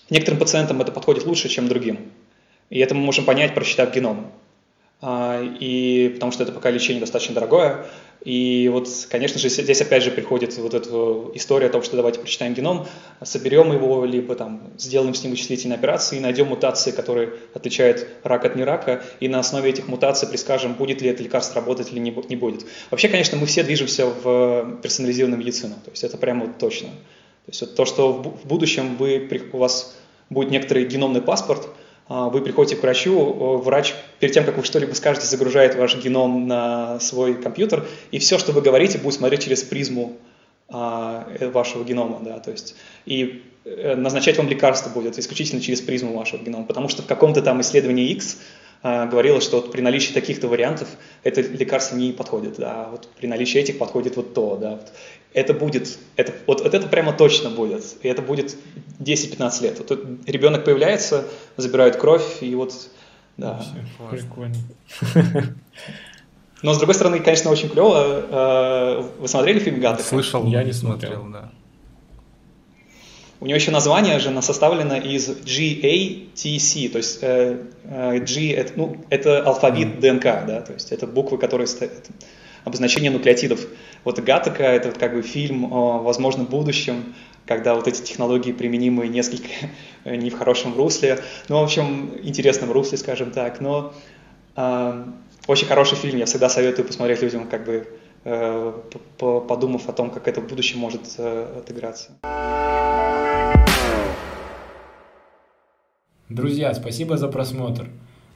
Некоторым 0.09 0.39
пациентам 0.39 0.81
это 0.81 0.91
подходит 0.91 1.25
лучше, 1.25 1.49
чем 1.49 1.67
другим. 1.67 2.11
И 2.69 2.79
это 2.79 2.95
мы 2.95 3.01
можем 3.01 3.25
понять, 3.25 3.53
прочитав 3.53 3.93
геном. 3.93 4.31
А, 4.99 5.43
и 5.59 6.09
потому 6.15 6.31
что 6.31 6.43
это 6.43 6.51
пока 6.51 6.71
лечение 6.71 6.99
достаточно 6.99 7.35
дорогое. 7.35 7.85
И 8.25 8.67
вот, 8.73 8.89
конечно 9.09 9.39
же, 9.39 9.47
здесь 9.47 9.79
опять 9.79 10.03
же 10.03 10.11
приходит 10.11 10.57
вот 10.57 10.73
эта 10.73 10.89
история 11.35 11.67
о 11.67 11.69
том, 11.69 11.83
что 11.83 11.95
давайте 11.95 12.19
прочитаем 12.19 12.55
геном, 12.55 12.87
соберем 13.23 13.71
его, 13.71 14.03
либо 14.05 14.35
там 14.35 14.61
сделаем 14.77 15.13
с 15.13 15.23
ним 15.23 15.31
вычислительные 15.31 15.77
операции 15.77 16.17
и 16.17 16.19
найдем 16.19 16.47
мутации, 16.47 16.91
которые 16.91 17.33
отличают 17.53 18.07
рак 18.23 18.43
от 18.43 18.55
нерака, 18.55 19.03
и 19.19 19.29
на 19.29 19.39
основе 19.39 19.69
этих 19.69 19.87
мутаций 19.87 20.27
предскажем, 20.27 20.73
будет 20.73 21.01
ли 21.01 21.09
это 21.09 21.23
лекарство 21.23 21.61
работать 21.61 21.93
или 21.93 21.99
не 21.99 22.11
будет. 22.35 22.65
Вообще, 22.89 23.07
конечно, 23.07 23.37
мы 23.37 23.45
все 23.45 23.63
движемся 23.63 24.07
в 24.07 24.79
персонализированную 24.81 25.39
медицину, 25.39 25.75
то 25.85 25.91
есть 25.91 26.03
это 26.03 26.17
прямо 26.17 26.47
вот 26.47 26.57
точно. 26.57 26.89
То 26.89 27.51
есть 27.51 27.61
вот 27.61 27.75
то, 27.75 27.85
что 27.85 28.11
в 28.11 28.45
будущем 28.45 28.97
вы, 28.97 29.29
у 29.53 29.57
вас 29.57 29.95
будет 30.29 30.49
некоторый 30.49 30.85
геномный 30.85 31.21
паспорт– 31.21 31.69
вы 32.09 32.41
приходите 32.41 32.75
к 32.75 32.83
врачу, 32.83 33.57
врач 33.57 33.93
перед 34.19 34.33
тем, 34.33 34.45
как 34.45 34.57
вы 34.57 34.63
что-либо 34.63 34.93
скажете, 34.93 35.27
загружает 35.27 35.75
ваш 35.75 35.95
геном 35.97 36.47
на 36.47 36.99
свой 36.99 37.35
компьютер, 37.35 37.85
и 38.11 38.19
все, 38.19 38.37
что 38.37 38.53
вы 38.53 38.61
говорите, 38.61 38.97
будет 38.97 39.15
смотреть 39.15 39.43
через 39.43 39.63
призму 39.63 40.17
а, 40.69 41.25
э, 41.39 41.47
вашего 41.49 41.85
генома, 41.85 42.19
да, 42.21 42.39
то 42.39 42.51
есть. 42.51 42.75
И 43.05 43.43
э, 43.63 43.95
назначать 43.95 44.37
вам 44.37 44.49
лекарство 44.49 44.89
будет 44.89 45.17
исключительно 45.17 45.61
через 45.61 45.79
призму 45.79 46.17
вашего 46.17 46.43
генома, 46.43 46.65
потому 46.65 46.89
что 46.89 47.03
в 47.03 47.05
каком-то 47.05 47.41
там 47.41 47.61
исследовании 47.61 48.09
X 48.09 48.39
а, 48.83 49.05
говорилось, 49.07 49.43
что 49.43 49.57
вот 49.57 49.71
при 49.71 49.81
наличии 49.81 50.13
таких-то 50.13 50.47
вариантов 50.47 50.87
это 51.23 51.41
лекарство 51.41 51.95
не 51.95 52.11
подходит, 52.11 52.55
да, 52.57 52.89
вот 52.91 53.07
при 53.19 53.27
наличии 53.27 53.59
этих 53.59 53.77
подходит 53.77 54.15
вот 54.15 54.33
то, 54.33 54.57
да, 54.57 54.71
вот 54.71 54.91
это 55.33 55.53
будет, 55.53 55.99
это, 56.15 56.33
вот, 56.47 56.61
вот 56.61 56.73
это 56.73 56.87
прямо 56.87 57.13
точно 57.13 57.49
будет, 57.49 57.83
и 58.01 58.07
это 58.07 58.21
будет 58.21 58.55
10-15 58.99 59.63
лет. 59.63 59.79
Вот 59.79 59.91
ребенок 60.25 60.65
появляется, 60.65 61.25
забирают 61.57 61.97
кровь, 61.97 62.41
и 62.41 62.55
вот, 62.55 62.73
да. 63.37 63.63
Прикольно. 64.09 64.55
Но, 66.63 66.73
с 66.73 66.77
другой 66.79 66.95
стороны, 66.95 67.19
конечно, 67.19 67.51
очень 67.51 67.69
клево. 67.69 68.25
Э, 68.31 69.09
вы 69.19 69.27
смотрели 69.27 69.59
фильм 69.59 69.79
«Гаты»? 69.79 70.01
Слышал, 70.01 70.47
я 70.47 70.63
не 70.63 70.73
смотрел, 70.73 71.27
да. 71.31 71.51
У 73.39 73.45
него 73.45 73.55
еще 73.55 73.69
название 73.69 74.17
же 74.19 74.41
составлено 74.41 74.97
из 74.97 75.29
GATC, 75.29 76.89
то 76.89 76.97
есть 76.97 77.19
э, 77.21 77.57
э, 77.83 78.19
G 78.19 78.51
это, 78.51 78.73
ну, 78.75 78.97
это 79.09 79.43
алфавит 79.43 79.99
ДНК, 79.99 80.23
да, 80.23 80.61
то 80.61 80.73
есть 80.73 80.91
это 80.91 81.05
буквы, 81.05 81.37
которые 81.37 81.67
стоят, 81.67 81.91
обозначение 82.63 83.11
нуклеотидов. 83.11 83.59
Вот 84.03 84.19
Гатака– 84.19 84.63
это 84.65 84.89
вот 84.89 84.97
как 84.97 85.13
бы 85.13 85.21
фильм 85.21 85.71
о 85.71 85.99
возможном 85.99 86.47
будущем, 86.47 87.13
когда 87.45 87.75
вот 87.75 87.87
эти 87.87 88.01
технологии 88.01 88.51
применимы 88.51 89.07
несколько 89.07 89.47
не 90.05 90.29
в 90.29 90.37
хорошем 90.37 90.75
русле, 90.75 91.19
ну, 91.47 91.59
в 91.59 91.63
общем, 91.63 92.11
интересном 92.23 92.71
русле, 92.71 92.97
скажем 92.97 93.31
так, 93.31 93.61
но 93.61 93.93
э, 94.55 95.03
очень 95.45 95.67
хороший 95.67 95.95
фильм, 95.95 96.17
я 96.17 96.25
всегда 96.25 96.49
советую 96.49 96.85
посмотреть 96.85 97.21
людям, 97.21 97.47
как 97.47 97.65
бы 97.65 97.87
э, 98.25 98.73
подумав 99.19 99.87
о 99.87 99.93
том, 99.93 100.09
как 100.09 100.27
это 100.27 100.41
в 100.41 100.47
будущем 100.47 100.79
может 100.79 101.01
э, 101.17 101.59
отыграться. 101.59 102.17
Друзья, 106.29 106.73
спасибо 106.73 107.15
за 107.15 107.29
просмотр. 107.29 107.87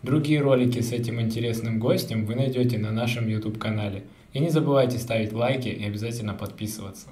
Другие 0.01 0.39
ролики 0.39 0.80
с 0.80 0.93
этим 0.93 1.19
интересным 1.19 1.77
гостем 1.77 2.25
вы 2.25 2.36
найдете 2.36 2.77
на 2.77 2.89
нашем 2.89 3.27
YouTube-канале. 3.27 4.06
И 4.32 4.39
не 4.39 4.49
забывайте 4.49 4.97
ставить 4.97 5.34
лайки 5.34 5.67
и 5.67 5.84
обязательно 5.84 6.34
подписываться. 6.34 7.10